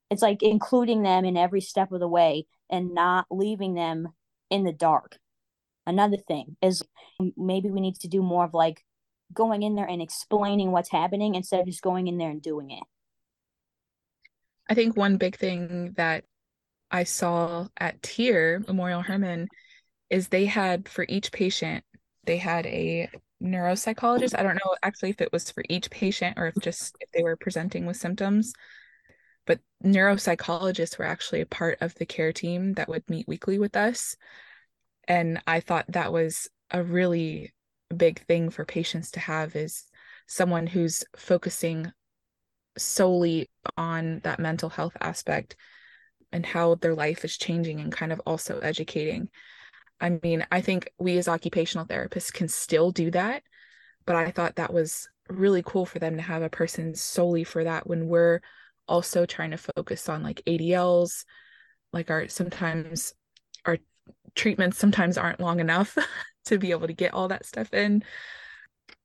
[0.09, 4.09] It's like including them in every step of the way and not leaving them
[4.49, 5.17] in the dark.
[5.87, 6.83] Another thing is
[7.37, 8.83] maybe we need to do more of like
[9.33, 12.71] going in there and explaining what's happening instead of just going in there and doing
[12.71, 12.83] it.
[14.69, 16.23] I think one big thing that
[16.91, 19.47] i saw at TIRR Memorial Hermann
[20.09, 21.83] is they had for each patient
[22.25, 23.09] they had a
[23.41, 24.37] neuropsychologist.
[24.37, 27.23] I don't know actually if it was for each patient or if just if they
[27.23, 28.53] were presenting with symptoms.
[29.45, 33.75] But neuropsychologists were actually a part of the care team that would meet weekly with
[33.75, 34.15] us.
[35.07, 37.53] And I thought that was a really
[37.95, 39.85] big thing for patients to have is
[40.27, 41.91] someone who's focusing
[42.77, 45.55] solely on that mental health aspect
[46.31, 49.27] and how their life is changing and kind of also educating
[50.01, 53.43] I mean, I think we as occupational therapists can still do that,
[54.05, 57.63] but I thought that was really cool for them to have a person solely for
[57.63, 58.41] that when we're
[58.87, 61.23] also trying to focus on like ADLs,
[61.93, 63.13] like our sometimes
[63.65, 63.77] our
[64.35, 65.97] treatments sometimes aren't long enough
[66.45, 68.03] to be able to get all that stuff in.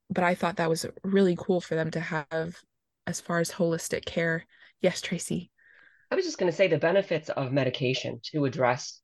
[0.09, 2.55] But i thought that was really cool for them to have
[3.05, 4.45] as far as holistic care.
[4.81, 5.51] Yes tracy?
[6.09, 9.01] I was just going to say the benefits of medication to address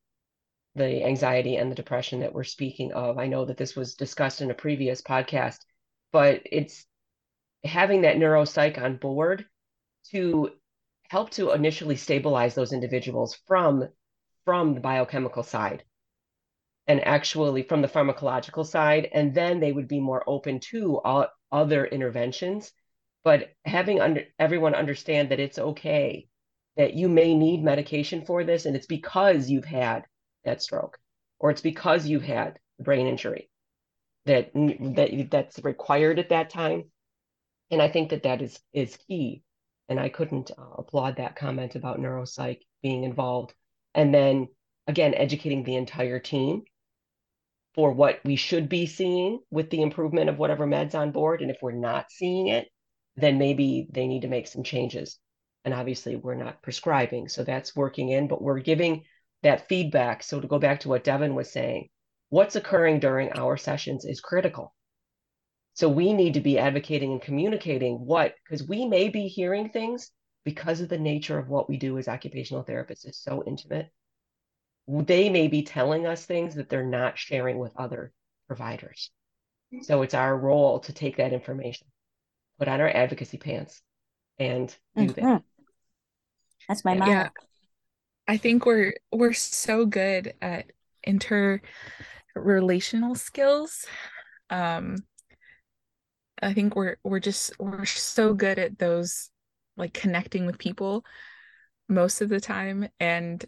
[0.75, 3.17] the anxiety and the depression that we're speaking of.
[3.17, 5.59] I know that this was discussed in a previous podcast
[6.13, 6.85] but it's
[7.65, 9.45] having that neuropsych on board
[10.11, 10.51] to
[11.09, 13.89] help to initially stabilize those individuals from
[14.45, 15.83] from the biochemical side
[16.87, 19.09] and actually from the pharmacological side.
[19.13, 22.71] And then they would be more open to all other interventions.
[23.23, 26.27] But having under, everyone understand that it's okay
[26.75, 30.03] that you may need medication for this and it's because you've had
[30.45, 30.97] that stroke
[31.39, 33.49] or it's because you've had brain injury
[34.25, 36.85] that that that's required at that time.
[37.71, 39.43] And i think that that is is key.
[39.89, 43.53] And i couldn't uh, applaud that comment about neuropsych being involved.
[43.93, 44.47] And then
[44.87, 46.63] again educating the entire team
[47.75, 51.41] for what we should be seeing with the improvement of whatever meds on board.
[51.41, 52.67] And if we're not seeing it
[53.15, 55.19] then maybe they need to make some changes.
[55.65, 57.27] And obviously we're not prescribing.
[57.27, 59.03] So that's working in but we're giving
[59.43, 61.87] that feedback so to go back to what devin was saying
[62.29, 64.73] what's occurring during our sessions is critical
[65.75, 70.11] so we need to be advocating and communicating what because we may be hearing things
[70.43, 73.89] because of the nature of what we do as occupational therapists is so intimate
[74.87, 78.11] they may be telling us things that they're not sharing with other
[78.47, 79.11] providers.
[79.81, 81.87] So it's our role to take that information,
[82.59, 83.81] put on our advocacy pants,
[84.37, 85.25] and do mm-hmm.
[85.25, 85.43] that.
[86.67, 87.09] That's my mom.
[87.09, 87.29] Yeah.
[88.27, 90.71] I think we're we're so good at
[91.05, 91.61] interrelational
[93.17, 93.85] skills.
[94.49, 94.97] Um
[96.41, 99.29] I think we're we're just we're so good at those
[99.77, 101.05] like connecting with people
[101.89, 103.43] most of the time and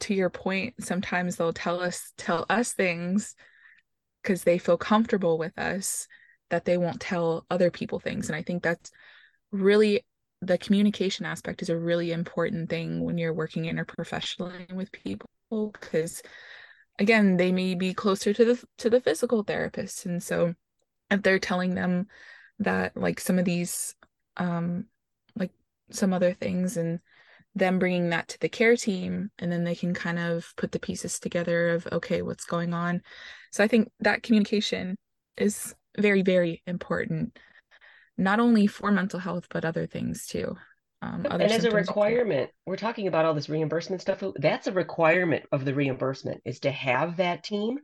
[0.00, 3.34] to your point, sometimes they'll tell us tell us things
[4.22, 6.08] because they feel comfortable with us
[6.50, 8.28] that they won't tell other people things.
[8.28, 8.90] And I think that's
[9.52, 10.04] really
[10.46, 15.28] the communication aspect is a really important thing when you're working interprofessionally with people
[15.72, 16.22] because
[16.98, 20.06] again they may be closer to the to the physical therapist.
[20.06, 20.54] And so
[21.10, 22.06] if they're telling them
[22.60, 23.94] that like some of these
[24.36, 24.86] um
[25.36, 25.50] like
[25.90, 27.00] some other things and
[27.56, 30.80] them bringing that to the care team and then they can kind of put the
[30.80, 33.02] pieces together of okay what's going on.
[33.52, 34.96] So i think that communication
[35.36, 37.38] is very very important
[38.16, 40.56] not only for mental health but other things too
[41.02, 45.44] um, and as a requirement we're talking about all this reimbursement stuff that's a requirement
[45.52, 47.78] of the reimbursement is to have that team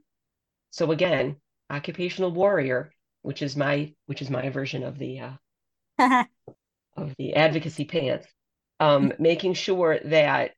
[0.70, 1.36] so again
[1.70, 6.24] occupational warrior which is my which is my version of the uh,
[6.96, 8.26] of the advocacy pants
[8.80, 10.52] um, making sure that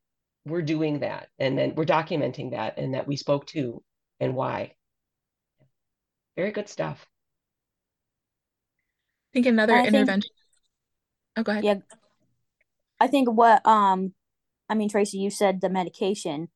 [0.45, 3.81] we're doing that and then we're documenting that and that we spoke to
[4.19, 4.73] and why.
[6.35, 7.05] Very good stuff.
[9.33, 10.21] I think another I intervention.
[10.21, 11.63] Think, oh, go ahead.
[11.63, 11.75] Yeah.
[12.99, 14.13] I think what, um,
[14.69, 16.49] I mean, Tracy, you said the medication,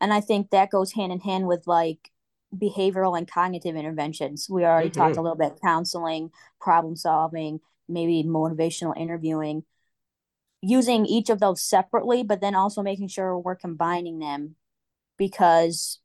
[0.00, 2.10] and I think that goes hand in hand with like
[2.54, 4.48] behavioral and cognitive interventions.
[4.50, 5.00] We already mm-hmm.
[5.00, 9.64] talked a little bit counseling, problem solving, maybe motivational interviewing
[10.62, 14.56] using each of those separately, but then also making sure we're combining them
[15.16, 16.00] because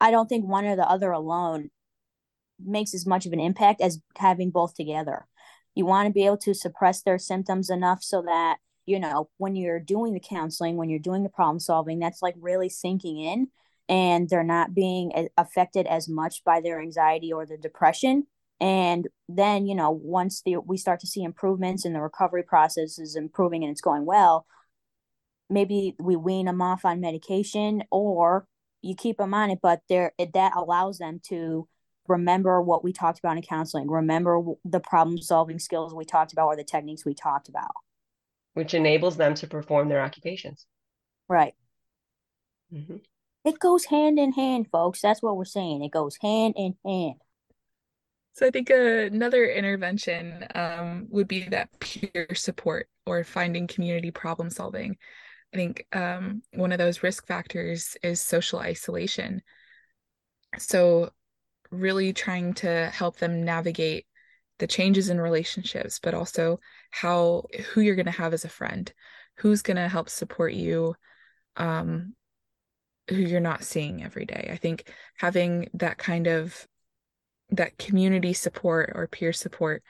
[0.00, 1.70] I don't think one or the other alone
[2.62, 5.26] makes as much of an impact as having both together.
[5.76, 9.54] You want to be able to suppress their symptoms enough so that, you know, when
[9.54, 13.48] you're doing the counseling, when you're doing the problem solving, that's like really sinking in
[13.88, 18.26] and they're not being affected as much by their anxiety or the depression.
[18.60, 22.98] And then you know once the we start to see improvements and the recovery process
[22.98, 24.46] is improving and it's going well
[25.50, 28.46] maybe we wean them off on medication or
[28.82, 31.68] you keep them on it but there that allows them to
[32.08, 36.46] remember what we talked about in counseling remember the problem solving skills we talked about
[36.46, 37.72] or the techniques we talked about
[38.54, 40.66] which enables them to perform their occupations
[41.28, 41.54] right
[42.72, 42.96] mm-hmm.
[43.44, 47.16] it goes hand in hand folks that's what we're saying it goes hand in hand
[48.36, 54.50] so I think another intervention um, would be that peer support or finding community problem
[54.50, 54.98] solving.
[55.54, 59.40] I think um, one of those risk factors is social isolation.
[60.58, 61.12] So
[61.70, 64.06] really trying to help them navigate
[64.58, 66.58] the changes in relationships, but also
[66.90, 68.92] how who you're going to have as a friend,
[69.36, 70.94] who's going to help support you,
[71.56, 72.14] um,
[73.08, 74.48] who you're not seeing every day.
[74.52, 76.66] I think having that kind of
[77.50, 79.82] that community support or peer support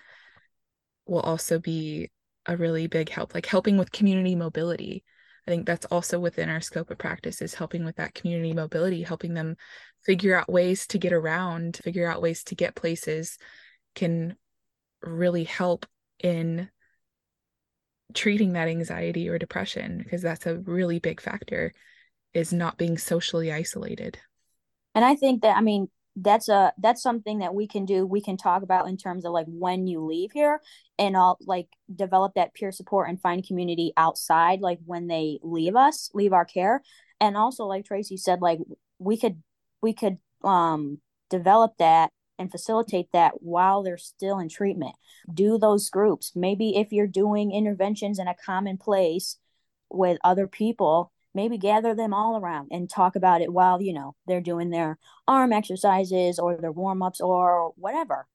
[1.07, 2.11] will also be
[2.45, 5.03] a really big help like helping with community mobility
[5.47, 9.03] I think that's also within our scope of practice is helping with that community mobility,
[9.03, 9.57] helping them
[10.05, 13.39] figure out ways to get around, figure out ways to get places
[13.95, 14.37] can
[15.03, 15.87] really help
[16.19, 16.69] in
[18.15, 21.73] treating that anxiety or depression because that's a really big factor
[22.35, 24.19] is not being socially isolated.
[24.95, 28.23] And I think that I mean that's a that's something that we can do we
[28.23, 30.61] can talk about in terms of like when you leave here
[30.99, 35.77] and i'll like develop that peer support and find community outside like when they leave
[35.77, 36.83] us leave our care.
[37.21, 38.59] And also like tracy said like
[38.99, 39.43] we could
[39.83, 40.99] we could um
[41.31, 44.95] develop that and facilitate that while they're still in treatment.
[45.33, 46.33] Do those groups.
[46.35, 49.39] Maybe if you're doing interventions in a common place
[49.89, 54.17] with other people maybe gather them all around and talk about it while you know
[54.27, 58.27] they're doing their arm exercises or their warm-ups or whatever.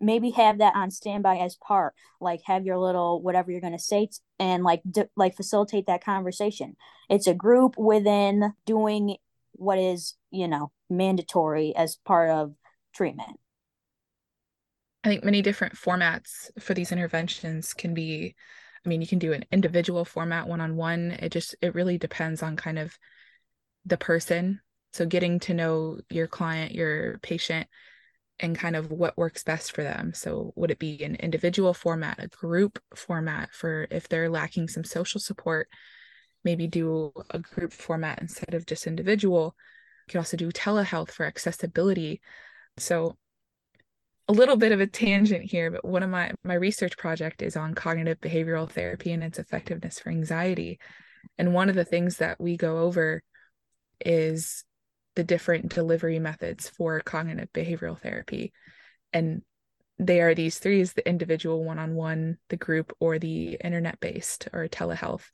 [0.00, 3.78] Maybe have that on standby as part like have your little whatever you're going to
[3.78, 6.76] say and like d- like facilitate that conversation.
[7.08, 9.16] It's a group within doing
[9.52, 12.54] what is you know mandatory as part of
[12.92, 13.38] treatment.
[15.04, 18.34] I think many different formats for these interventions can be
[18.84, 21.12] I mean, you can do an individual format one on one.
[21.12, 22.98] It just, it really depends on kind of
[23.84, 24.60] the person.
[24.92, 27.68] So getting to know your client, your patient,
[28.40, 30.12] and kind of what works best for them.
[30.14, 34.84] So, would it be an individual format, a group format for if they're lacking some
[34.84, 35.68] social support?
[36.44, 39.56] Maybe do a group format instead of just individual.
[40.06, 42.20] You can also do telehealth for accessibility.
[42.76, 43.16] So,
[44.28, 47.56] a little bit of a tangent here, but one of my my research project is
[47.56, 50.78] on cognitive behavioral therapy and its effectiveness for anxiety.
[51.38, 53.22] And one of the things that we go over
[54.04, 54.64] is
[55.16, 58.52] the different delivery methods for cognitive behavioral therapy.
[59.12, 59.42] And
[59.98, 65.24] they are these three is the individual one-on-one, the group, or the internet-based or telehealth,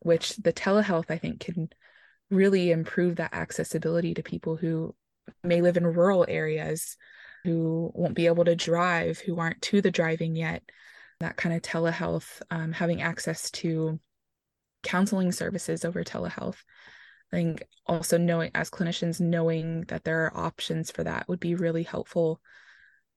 [0.00, 1.68] which the telehealth I think can
[2.30, 4.96] really improve that accessibility to people who
[5.44, 6.96] may live in rural areas
[7.44, 10.62] who won't be able to drive, who aren't to the driving yet,
[11.20, 14.00] that kind of telehealth, um, having access to
[14.82, 16.56] counseling services over telehealth.
[17.32, 21.54] I think also knowing, as clinicians, knowing that there are options for that would be
[21.54, 22.40] really helpful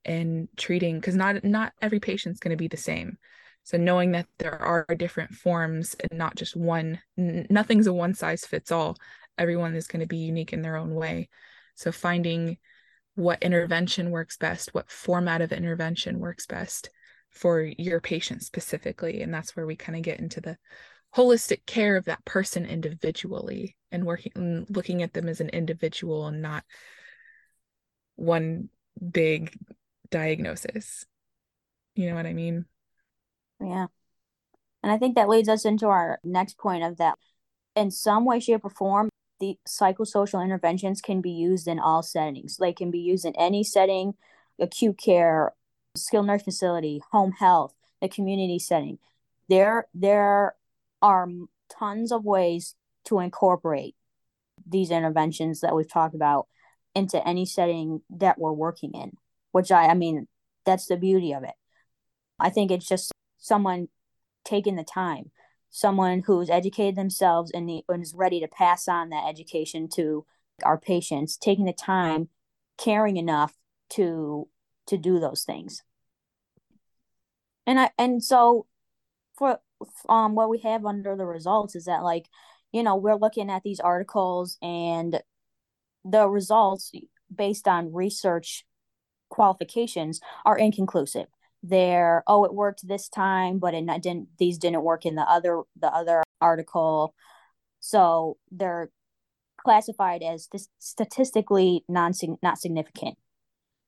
[0.05, 3.17] in treating, because not not every patient's going to be the same.
[3.63, 8.13] So knowing that there are different forms and not just one, n- nothing's a one
[8.13, 8.97] size fits all.
[9.37, 11.29] Everyone is going to be unique in their own way.
[11.75, 12.57] So finding
[13.17, 16.91] what intervention works best, what format of intervention works best
[17.31, 19.21] for your patient specifically.
[19.23, 20.55] And that's where we kind of get into the
[21.15, 26.27] holistic care of that person individually and working mm, looking at them as an individual
[26.27, 26.63] and not
[28.17, 28.69] one
[29.11, 29.51] big
[30.11, 31.03] diagnosis.
[31.95, 32.65] You know what I mean?
[33.59, 33.87] Yeah.
[34.83, 37.17] And I think that leads us into our next point of that
[37.75, 39.09] in some way, shape, or form,
[39.39, 42.57] the psychosocial interventions can be used in all settings.
[42.57, 44.15] They can be used in any setting,
[44.59, 45.53] acute care,
[45.95, 48.99] skilled nurse facility, home health, the community setting.
[49.49, 50.55] There, there
[51.01, 51.29] are
[51.69, 52.75] tons of ways
[53.05, 53.95] to incorporate
[54.65, 56.47] these interventions that we've talked about
[56.95, 59.11] into any setting that we're working in.
[59.51, 60.27] Which I, I mean,
[60.65, 61.53] that's the beauty of it.
[62.39, 63.87] I think it's just someone
[64.43, 65.31] taking the time
[65.69, 70.25] someone who's educated themselves and, the, and is ready to pass on that education to
[70.63, 72.29] our patients, taking the time,
[72.77, 73.53] caring enough
[73.89, 74.47] to
[74.87, 75.83] to do those things.
[77.65, 78.65] And I and so
[79.37, 79.59] for
[80.09, 82.27] um what we have under the results is that like
[82.71, 85.21] you know we're looking at these articles and
[86.03, 86.91] the results
[87.33, 88.65] based on research
[89.29, 91.27] qualifications are inconclusive
[91.63, 95.63] their oh it worked this time but it didn't these didn't work in the other
[95.79, 97.13] the other article.
[97.79, 98.91] So they're
[99.57, 103.17] classified as statistically non not significant.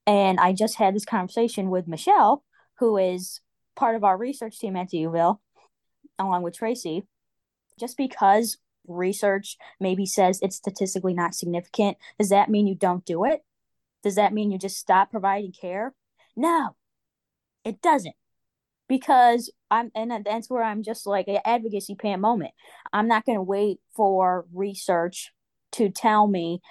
[0.07, 2.43] And i just had this conversation with michelle
[2.79, 3.41] who is
[3.75, 5.39] part of our research team at D'Youville,
[6.17, 7.03] along with tracy
[7.79, 13.23] just because research maybe says it's statistically not significant does that mean you don't do
[13.25, 13.43] it?
[14.03, 15.93] Does that mean you just stop providing care?
[16.35, 16.75] No
[17.63, 18.15] it doesn't
[18.87, 22.51] because I'm and that's where I'm just like an advocacy pan moment.
[22.91, 25.31] I'm not going to wait for research
[25.73, 26.61] to tell me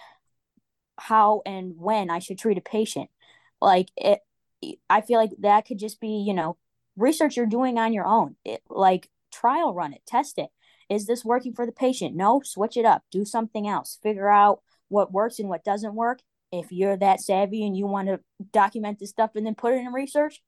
[0.98, 3.08] how and when I should treat a patient.
[3.60, 4.20] Like it
[4.90, 6.56] I feel like that could just be, you know,
[6.96, 8.34] research you're doing on your own.
[8.44, 10.50] It, like trial run it, test it.
[10.90, 12.16] Is this working for the patient?
[12.16, 13.04] No, switch it up.
[13.12, 13.98] Do something else.
[14.02, 16.20] Figure out what works and what doesn't work.
[16.50, 18.20] If you're that savvy and you want to
[18.52, 20.42] document this stuff and then put it in research,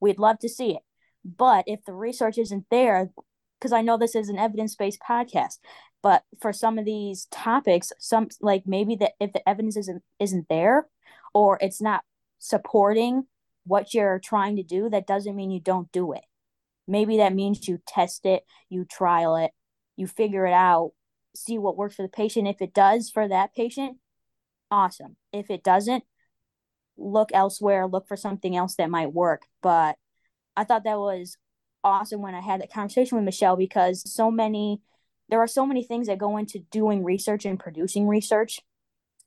[0.00, 0.82] We'd love to see it.
[1.24, 3.10] But if the research isn't there,
[3.58, 5.58] because I know this is an evidence-based podcast,
[6.02, 10.48] but for some of these topics, some like maybe that if the evidence isn't isn't
[10.48, 10.86] there
[11.34, 12.04] or it's not
[12.38, 13.24] supporting
[13.64, 16.22] what you're trying to do, that doesn't mean you don't do it.
[16.86, 19.50] Maybe that means you test it, you trial it,
[19.96, 20.92] you figure it out,
[21.34, 22.46] see what works for the patient.
[22.46, 23.98] If it does for that patient,
[24.70, 25.16] awesome.
[25.32, 26.04] If it doesn't,
[26.98, 29.42] look elsewhere, look for something else that might work.
[29.62, 29.96] But
[30.56, 31.36] I thought that was
[31.84, 34.80] awesome when I had that conversation with Michelle because so many
[35.28, 38.60] there are so many things that go into doing research and producing research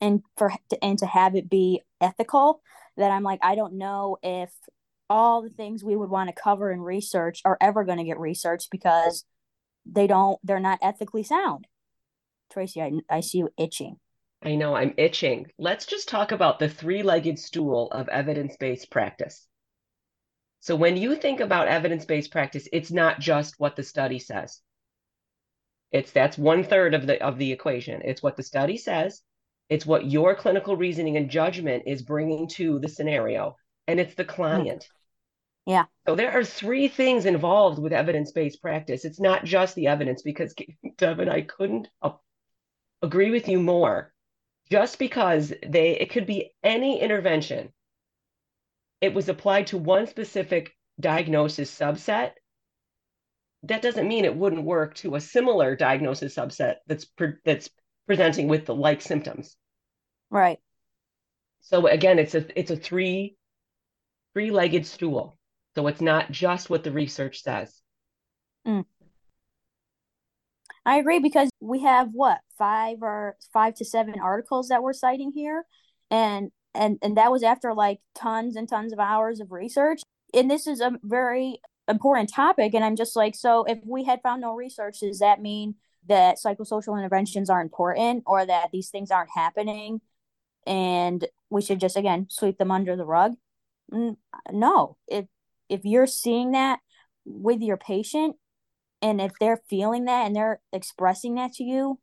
[0.01, 0.51] and for
[0.81, 2.61] and to have it be ethical
[2.97, 4.51] that I'm like I don't know if
[5.09, 8.19] all the things we would want to cover in research are ever going to get
[8.19, 9.25] researched because
[9.85, 11.65] they don't they're not ethically sound.
[12.51, 13.97] Tracy, I, I see you itching.
[14.41, 15.47] I know I'm itching.
[15.57, 19.45] Let's just talk about the three legged stool of evidence based practice.
[20.61, 24.61] So, when you think about evidence based practice, it's not just what the study says.
[25.91, 28.01] It's that's one third of the of the equation.
[28.05, 29.21] It's what the study says.
[29.67, 33.57] It's what your clinical reasoning and judgment is bringing to the scenario,
[33.87, 34.35] and it's the mm-hmm.
[34.35, 34.87] client.
[35.65, 35.85] Yeah.
[36.07, 39.03] So there are three things involved with evidence based practice.
[39.03, 40.55] It's not just the evidence, because
[40.97, 42.13] Devin, I couldn't uh,
[43.01, 44.13] agree with you more
[44.71, 47.71] just because they it could be any intervention
[49.01, 52.31] it was applied to one specific diagnosis subset
[53.63, 57.69] that doesn't mean it wouldn't work to a similar diagnosis subset that's pre- that's
[58.07, 59.55] presenting with the like symptoms.
[60.29, 60.59] Right.
[61.61, 63.35] So again it's a it's a three
[64.33, 65.37] three-legged stool.
[65.75, 67.81] So it's not just what the research says.
[68.65, 68.85] Mm.
[70.89, 75.31] I agree because we have what five or five to seven articles that we're citing
[75.31, 75.65] here,
[76.09, 80.01] and and and that was after like tons and tons of hours of research.
[80.33, 84.23] And this is a very important topic, and I'm just like, so if we had
[84.23, 85.75] found no research, does that mean
[86.07, 90.01] that psychosocial interventions are important or that these things aren't happening,
[90.65, 93.35] and we should just again sweep them under the rug?
[94.51, 95.27] No, if
[95.69, 96.79] if you're seeing that
[97.25, 98.37] with your patient
[99.01, 101.99] and if they're feeling that and they're expressing that to you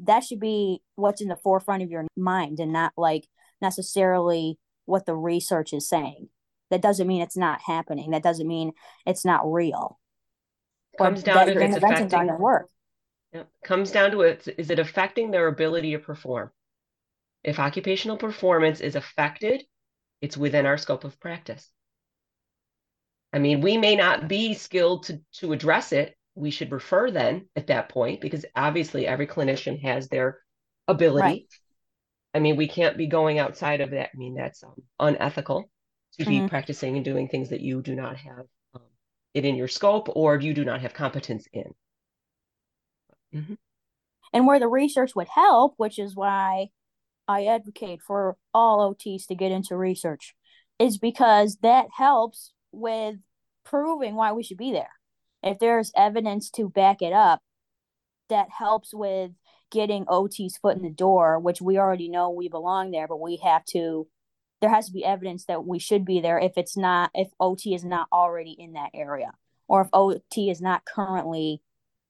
[0.00, 3.26] that should be what's in the forefront of your mind and not like
[3.60, 6.28] necessarily what the research is saying.
[6.70, 8.10] That doesn't mean it's not happening.
[8.10, 8.72] That doesn't mean
[9.06, 9.98] it's not real.
[10.98, 12.68] Comes down to it's affecting work.
[13.32, 13.44] Yeah.
[13.62, 16.50] comes down to it is it affecting their ability to perform?
[17.44, 19.64] If occupational performance is affected
[20.20, 21.70] it's within our scope of practice
[23.32, 26.16] I mean, we may not be skilled to, to address it.
[26.34, 30.38] We should refer then at that point because obviously every clinician has their
[30.86, 31.20] ability.
[31.20, 31.46] Right.
[32.34, 34.10] I mean, we can't be going outside of that.
[34.14, 35.68] I mean, that's um, unethical
[36.18, 36.44] to mm-hmm.
[36.44, 38.82] be practicing and doing things that you do not have um,
[39.34, 41.74] it in your scope or you do not have competence in.
[43.34, 43.54] Mm-hmm.
[44.32, 46.68] And where the research would help, which is why
[47.26, 50.34] I advocate for all OTs to get into research,
[50.78, 53.16] is because that helps with
[53.64, 54.90] proving why we should be there.
[55.42, 57.40] If there's evidence to back it up,
[58.28, 59.32] that helps with
[59.70, 63.36] getting OT's foot in the door, which we already know we belong there, but we
[63.36, 64.06] have to
[64.60, 67.74] there has to be evidence that we should be there if it's not if OT
[67.74, 69.30] is not already in that area
[69.68, 71.62] or if OT is not currently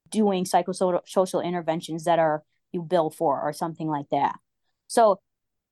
[0.09, 4.35] doing psychosocial interventions that are you bill for or something like that.
[4.87, 5.19] So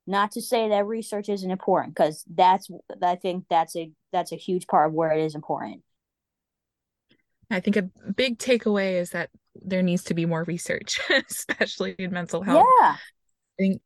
[0.06, 2.70] not to say that research isn't important because that's
[3.02, 5.82] I think that's a that's a huge part of where it is important.
[7.50, 12.12] I think a big takeaway is that there needs to be more research, especially in
[12.12, 12.66] mental health.
[12.80, 12.92] Yeah.
[12.92, 12.98] I
[13.58, 13.82] think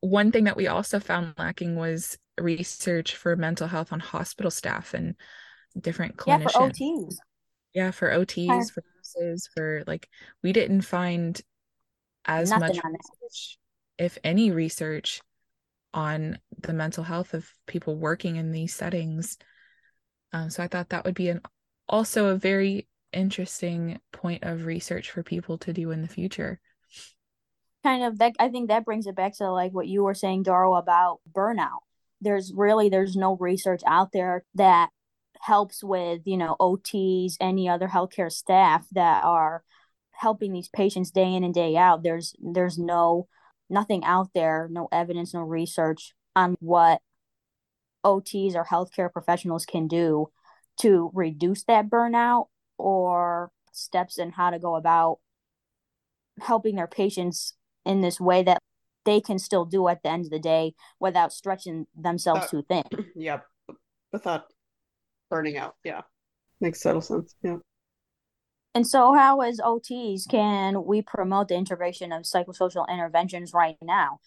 [0.00, 4.94] one thing that we also found lacking was research for mental health on hospital staff
[4.94, 5.14] and
[5.80, 6.42] different clinicians.
[6.44, 7.14] Yeah, for OTs.
[7.74, 10.08] Yeah, for OTs, for nurses, for like
[10.42, 11.40] we didn't find
[12.24, 13.58] as much research,
[13.98, 15.20] if any research
[15.94, 19.38] on the mental health of people working in these settings.
[20.32, 21.40] Um, so I thought that would be an
[21.88, 26.60] also a very interesting point of research for people to do in the future.
[27.82, 30.42] Kind of that I think that brings it back to like what you were saying,
[30.42, 31.80] Doro, about burnout.
[32.20, 34.90] There's really there's no research out there that
[35.40, 39.62] helps with, you know, OTs, any other healthcare staff that are
[40.10, 42.02] helping these patients day in and day out.
[42.02, 43.28] There's there's no
[43.70, 47.00] nothing out there, no evidence, no research on what
[48.04, 50.28] OTs or healthcare professionals can do
[50.80, 52.46] to reduce that burnout
[52.78, 55.18] or steps in how to go about
[56.40, 57.54] helping their patients
[57.84, 58.58] in this way that
[59.04, 62.64] they can still do at the end of the day without stretching themselves uh, too
[62.68, 62.84] thin.
[63.16, 63.40] Yeah,
[64.12, 64.44] without
[65.30, 65.76] burning out.
[65.84, 66.02] Yeah,
[66.60, 67.34] makes total sense.
[67.42, 67.56] Yeah.
[68.74, 74.20] And so, how as OTs can we promote the integration of psychosocial interventions right now?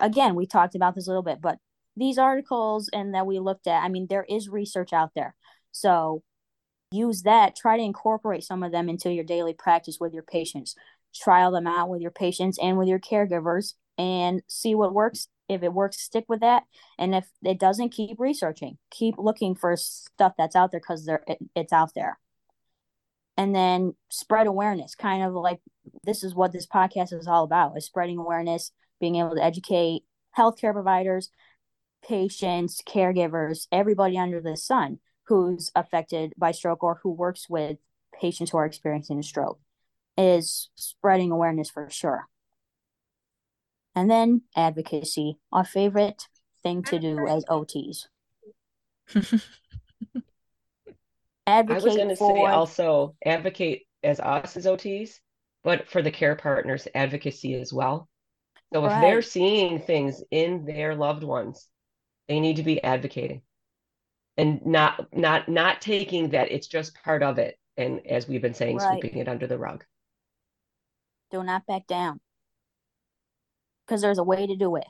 [0.00, 1.58] Again, we talked about this a little bit, but
[1.96, 5.34] these articles and that we looked at, I mean, there is research out there.
[5.72, 6.22] So
[6.90, 10.74] use that, try to incorporate some of them into your daily practice with your patients.
[11.14, 15.28] Trial them out with your patients and with your caregivers and see what works.
[15.48, 16.64] If it works, stick with that.
[16.98, 18.78] And if it doesn't, keep researching.
[18.90, 22.18] Keep looking for stuff that's out there because there it, it's out there.
[23.36, 25.60] And then spread awareness, kind of like
[26.04, 30.04] this is what this podcast is all about: is spreading awareness, being able to educate
[30.36, 31.30] healthcare providers,
[32.06, 37.78] patients, caregivers, everybody under the sun who's affected by stroke or who works with
[38.20, 39.58] patients who are experiencing a stroke
[40.16, 42.28] is spreading awareness for sure.
[43.94, 46.28] And then advocacy, our favorite
[46.62, 48.06] thing to do as OTs.
[49.14, 49.42] advocate
[51.46, 52.36] I was going to for...
[52.36, 55.20] say also advocate as us as OTs,
[55.62, 58.08] but for the care partners, advocacy as well.
[58.72, 59.00] So if right.
[59.00, 61.68] they're seeing things in their loved ones
[62.28, 63.42] they need to be advocating
[64.36, 67.58] and not not not taking that it's just part of it.
[67.76, 69.00] And as we've been saying right.
[69.00, 69.84] sweeping it under the rug.
[71.30, 72.20] Do not back down.
[73.86, 74.86] Because there's a way to do it.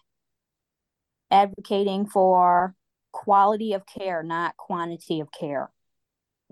[1.30, 2.74] Advocating for
[3.12, 5.70] quality of care not quantity of care.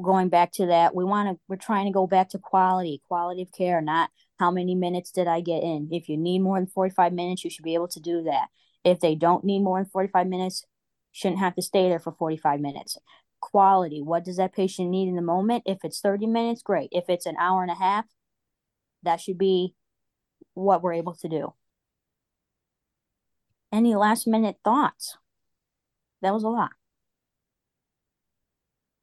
[0.03, 3.43] Going back to that we want to we're trying to go back to quality quality
[3.43, 5.89] of care not how many minutes did i get in.
[5.93, 8.49] If you need more than 45 minutes you should be able to do that.
[8.85, 10.65] If they don't need more than 45 minutes
[11.13, 12.99] shouldn't have to stay there for 45 minutes.
[13.41, 15.65] Quality, what does that patient need in the moment?
[15.67, 16.89] If it's 30 minutes, great.
[16.93, 18.07] If it's an hour and a half,
[19.03, 19.75] that should be
[20.55, 21.53] what we're able to do.
[23.73, 25.17] Any last minute thoughts?
[26.21, 26.71] That was a lot.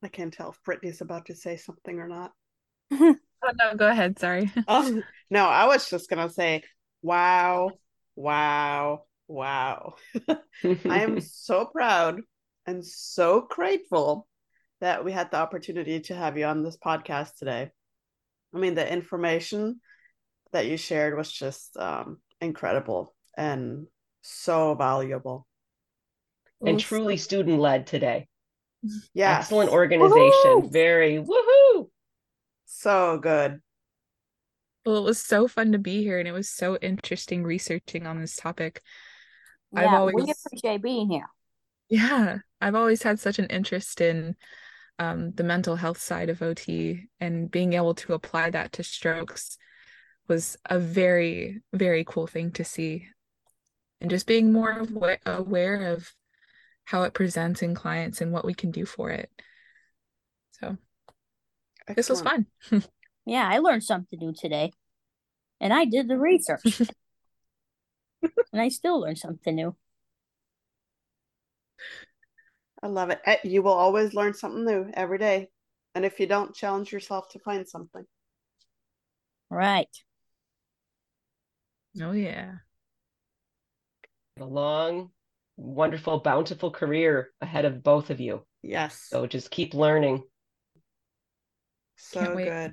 [0.01, 2.31] I can't tell if Brittany's about to say something or not.
[2.91, 3.15] oh
[3.59, 4.17] no, go ahead.
[4.19, 4.51] Sorry.
[4.67, 6.63] um, no, I was just gonna say,
[7.01, 7.71] wow,
[8.15, 9.93] wow, Wow.
[10.63, 12.21] I am so proud
[12.65, 14.27] and so grateful
[14.81, 17.69] that we had the opportunity to have you on this podcast today.
[18.53, 19.81] I mean, the information
[20.51, 23.85] that you shared was just um, incredible and
[24.23, 25.45] so valuable.
[26.65, 28.27] And truly student led today.
[29.13, 29.37] Yeah.
[29.37, 30.31] Excellent organization.
[30.43, 30.69] Woo-hoo!
[30.71, 31.89] Very woohoo.
[32.65, 33.61] So good.
[34.85, 38.19] Well, it was so fun to be here and it was so interesting researching on
[38.19, 38.81] this topic.
[39.71, 41.29] Yeah, I've always we appreciate being here.
[41.89, 44.35] Yeah, I've always had such an interest in
[44.99, 49.57] um, the mental health side of OT and being able to apply that to strokes
[50.27, 53.07] was a very very cool thing to see
[53.99, 54.85] and just being more
[55.25, 56.13] aware of
[56.83, 59.31] how it presents in clients and what we can do for it
[60.51, 60.77] so
[61.87, 61.95] Excellent.
[61.95, 62.45] this was fun
[63.25, 64.71] yeah i learned something new today
[65.59, 66.81] and i did the research
[68.21, 69.75] and I still learn something new.
[72.81, 73.19] I love it.
[73.25, 75.49] Eh, you will always learn something new every day.
[75.95, 78.05] And if you don't, challenge yourself to find something.
[79.49, 79.89] Right.
[82.01, 82.55] Oh, yeah.
[84.39, 85.09] A long,
[85.57, 88.45] wonderful, bountiful career ahead of both of you.
[88.61, 89.07] Yes.
[89.09, 90.23] So just keep learning.
[91.97, 92.47] So good.
[92.49, 92.71] I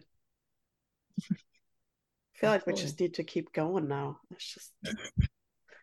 [2.35, 4.19] feel like we just need to keep going now.
[4.31, 4.73] It's just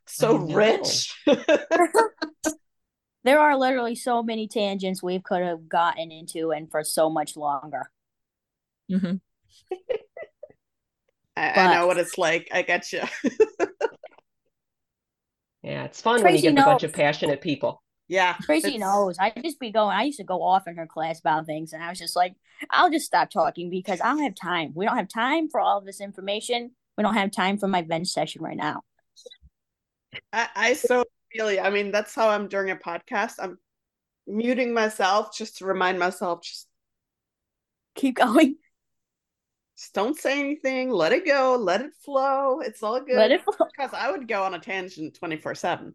[0.08, 1.14] so rich.
[3.24, 7.36] there are literally so many tangents we could have gotten into and for so much
[7.36, 7.90] longer.
[8.92, 9.16] Mm-hmm.
[11.36, 12.48] I, I, know what it's like.
[12.52, 13.02] I get you.
[15.64, 16.64] yeah, it's fun Tracy when you get knows.
[16.64, 17.82] a bunch of passionate people.
[18.08, 18.36] Yeah.
[18.42, 19.18] Tracy knows.
[19.20, 21.84] I just be going, I used to go off in her class about things, and
[21.84, 22.36] I was just like,
[22.70, 24.74] I'll just stop talking because I don't have time.
[24.76, 26.72] We don't have time for all of this information.
[26.98, 28.84] We don't have time for my bench session right now.
[30.32, 31.04] I, I so
[31.36, 31.60] really.
[31.60, 33.34] I mean, that's how I'm during a podcast.
[33.40, 33.58] I'm
[34.28, 36.68] muting myself just to remind myself, just
[37.96, 38.56] keep going.
[39.78, 40.92] Just don't say anything.
[40.92, 41.58] Let it go.
[41.60, 42.60] Let it flow.
[42.60, 43.16] It's all good.
[43.16, 43.68] Let it flow.
[43.76, 45.94] Because I would go on a tangent 24 7.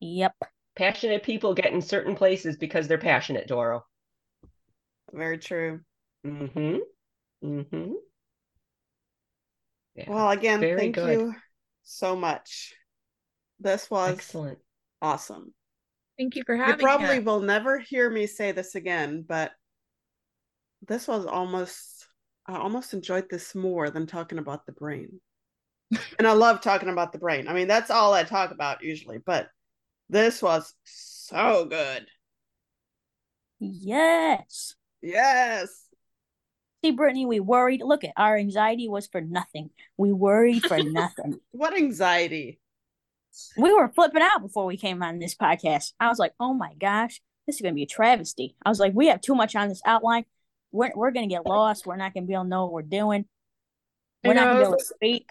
[0.00, 0.34] Yep.
[0.76, 3.84] Passionate people get in certain places because they're passionate, Doro.
[5.12, 5.80] Very true.
[6.26, 6.76] Mm-hmm.
[7.44, 7.92] Mm-hmm.
[9.94, 10.04] Yeah.
[10.08, 11.20] Well, again, Very thank good.
[11.20, 11.34] you
[11.90, 12.74] so much.
[13.58, 14.58] This was excellent.
[15.02, 15.52] Awesome.
[16.18, 16.82] Thank you for having me.
[16.82, 19.52] You probably will never hear me say this again, but
[20.86, 22.06] this was almost
[22.46, 25.20] I almost enjoyed this more than talking about the brain.
[26.18, 27.48] and I love talking about the brain.
[27.48, 29.48] I mean, that's all I talk about usually, but
[30.08, 32.06] this was so good.
[33.58, 34.74] Yes.
[35.02, 35.89] Yes.
[36.82, 37.82] See, Brittany, we worried.
[37.82, 39.70] Look at our anxiety was for nothing.
[39.96, 41.40] We worried for nothing.
[41.50, 42.58] What anxiety?
[43.56, 45.92] we were flipping out before we came on this podcast.
[46.00, 48.56] I was like, oh my gosh, this is going to be a travesty.
[48.64, 50.24] I was like, we have too much on this outline.
[50.72, 51.86] We're, we're going to get lost.
[51.86, 53.26] We're not going to be able to know what we're doing.
[54.24, 55.30] We're not going to be able to speak.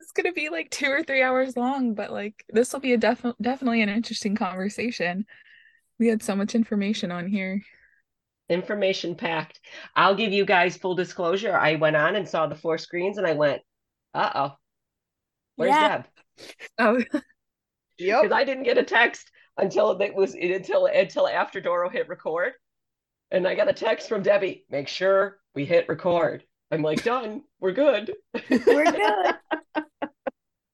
[0.00, 2.96] It's gonna be like two or three hours long, but like this will be a
[2.96, 5.26] def- definitely an interesting conversation.
[5.98, 7.62] We had so much information on here.
[8.50, 9.60] Information packed.
[9.96, 11.56] I'll give you guys full disclosure.
[11.56, 13.62] I went on and saw the four screens and I went,
[14.12, 14.56] uh oh.
[15.56, 15.88] Where's Yeah.
[15.88, 16.06] Deb?
[16.78, 17.02] Oh,
[17.98, 18.22] Yep.
[18.22, 22.52] Because I didn't get a text until it was until until after Doro hit record.
[23.30, 26.42] And I got a text from Debbie, make sure we hit record.
[26.70, 27.42] I'm like, done.
[27.60, 28.14] We're good.
[28.50, 29.34] We're good.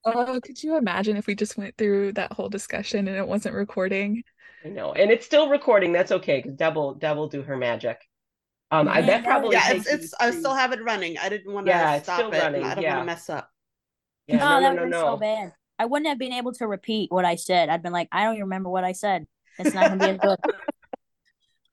[0.05, 3.55] oh, could you imagine if we just went through that whole discussion and it wasn't
[3.55, 4.23] recording?
[4.67, 4.93] I know.
[4.93, 5.93] And it's still recording.
[5.93, 8.01] That's okay, because Deb will Deb will do her magic.
[8.73, 9.07] Um, I Yeah.
[9.07, 11.17] bet probably yeah, it's it's I still have it running.
[11.19, 12.39] I didn't want to Yeah, it's stop still it.
[12.43, 12.97] running, I don't yeah.
[12.97, 13.49] want to mess up.
[14.27, 15.15] Yeah, oh, no, that no, would no, no.
[15.15, 15.53] so bad.
[15.79, 17.69] I wouldn't have been able to repeat what I said.
[17.69, 19.27] I'd been like, I don't even remember what I said.
[19.59, 20.39] It's not going to be as good.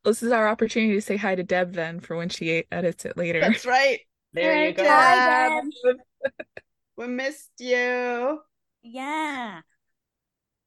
[0.06, 3.15] This is our opportunity to say hi to Deb then for when she edits it
[3.15, 3.40] later.
[3.40, 4.02] That's right.
[4.34, 4.84] There Hey, you go.
[4.86, 5.95] Hi, Deb.
[6.98, 8.41] We missed you.
[8.84, 9.61] Yeah.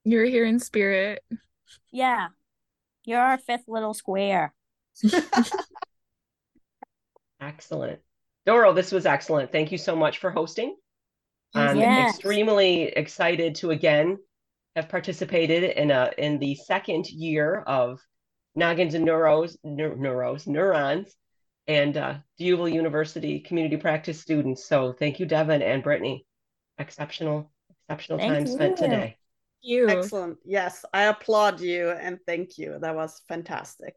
[0.04, 1.22] You're here in spirit.
[1.96, 2.28] Yeah.
[3.06, 4.52] You're our fifth little square.
[7.40, 8.00] Excellent.
[8.44, 9.50] Doro, this was excellent.
[9.50, 10.76] Thank you so much for hosting.
[11.54, 12.14] I'm Yes.
[12.14, 14.18] extremely excited to again
[14.74, 17.98] have participated in a in the second year of
[18.54, 21.16] Noggins and Neuros, neur, Neuros, Neurons,
[21.66, 24.68] and uh, D'Youville University community practice students.
[24.68, 26.26] So thank you, Devin and Brittany.
[26.76, 27.50] Exceptional,
[27.88, 29.16] exceptional Thank time spent today.
[29.62, 29.88] You.
[29.88, 30.38] Excellent.
[30.44, 32.78] Yes, I applaud you and thank you.
[32.80, 33.94] That was fantastic.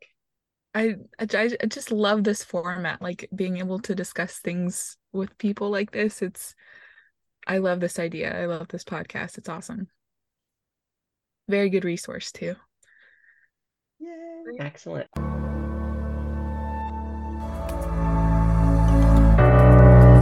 [0.73, 1.27] I, I
[1.61, 6.21] I just love this format, like being able to discuss things with people like this.
[6.21, 6.55] It's
[7.47, 8.39] I love this idea.
[8.39, 9.37] I love this podcast.
[9.37, 9.87] It's awesome.
[11.47, 12.55] Very good resource too.
[13.99, 14.57] Yay.
[14.59, 15.07] Excellent.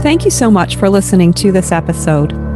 [0.02, 2.47] Thank you so much for listening to this episode.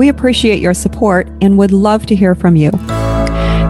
[0.00, 2.70] We appreciate your support and would love to hear from you.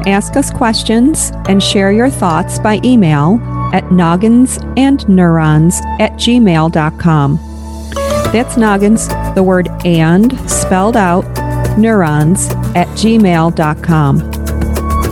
[0.07, 3.41] Ask us questions and share your thoughts by email
[3.75, 7.41] at nogginsandneurons at gmail.com.
[8.33, 11.25] That's noggins, the word and spelled out,
[11.77, 14.31] neurons at gmail.com.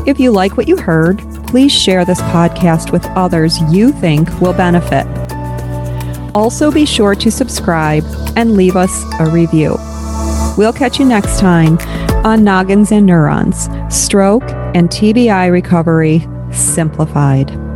[0.07, 1.19] If you like what you heard,
[1.49, 5.09] please share this podcast with others you think will benefit.
[6.32, 8.05] Also, be sure to subscribe
[8.36, 9.77] and leave us a review.
[10.59, 11.78] We'll catch you next time
[12.26, 14.43] on Noggins and Neurons Stroke
[14.74, 17.68] and TBI Recovery Simplified.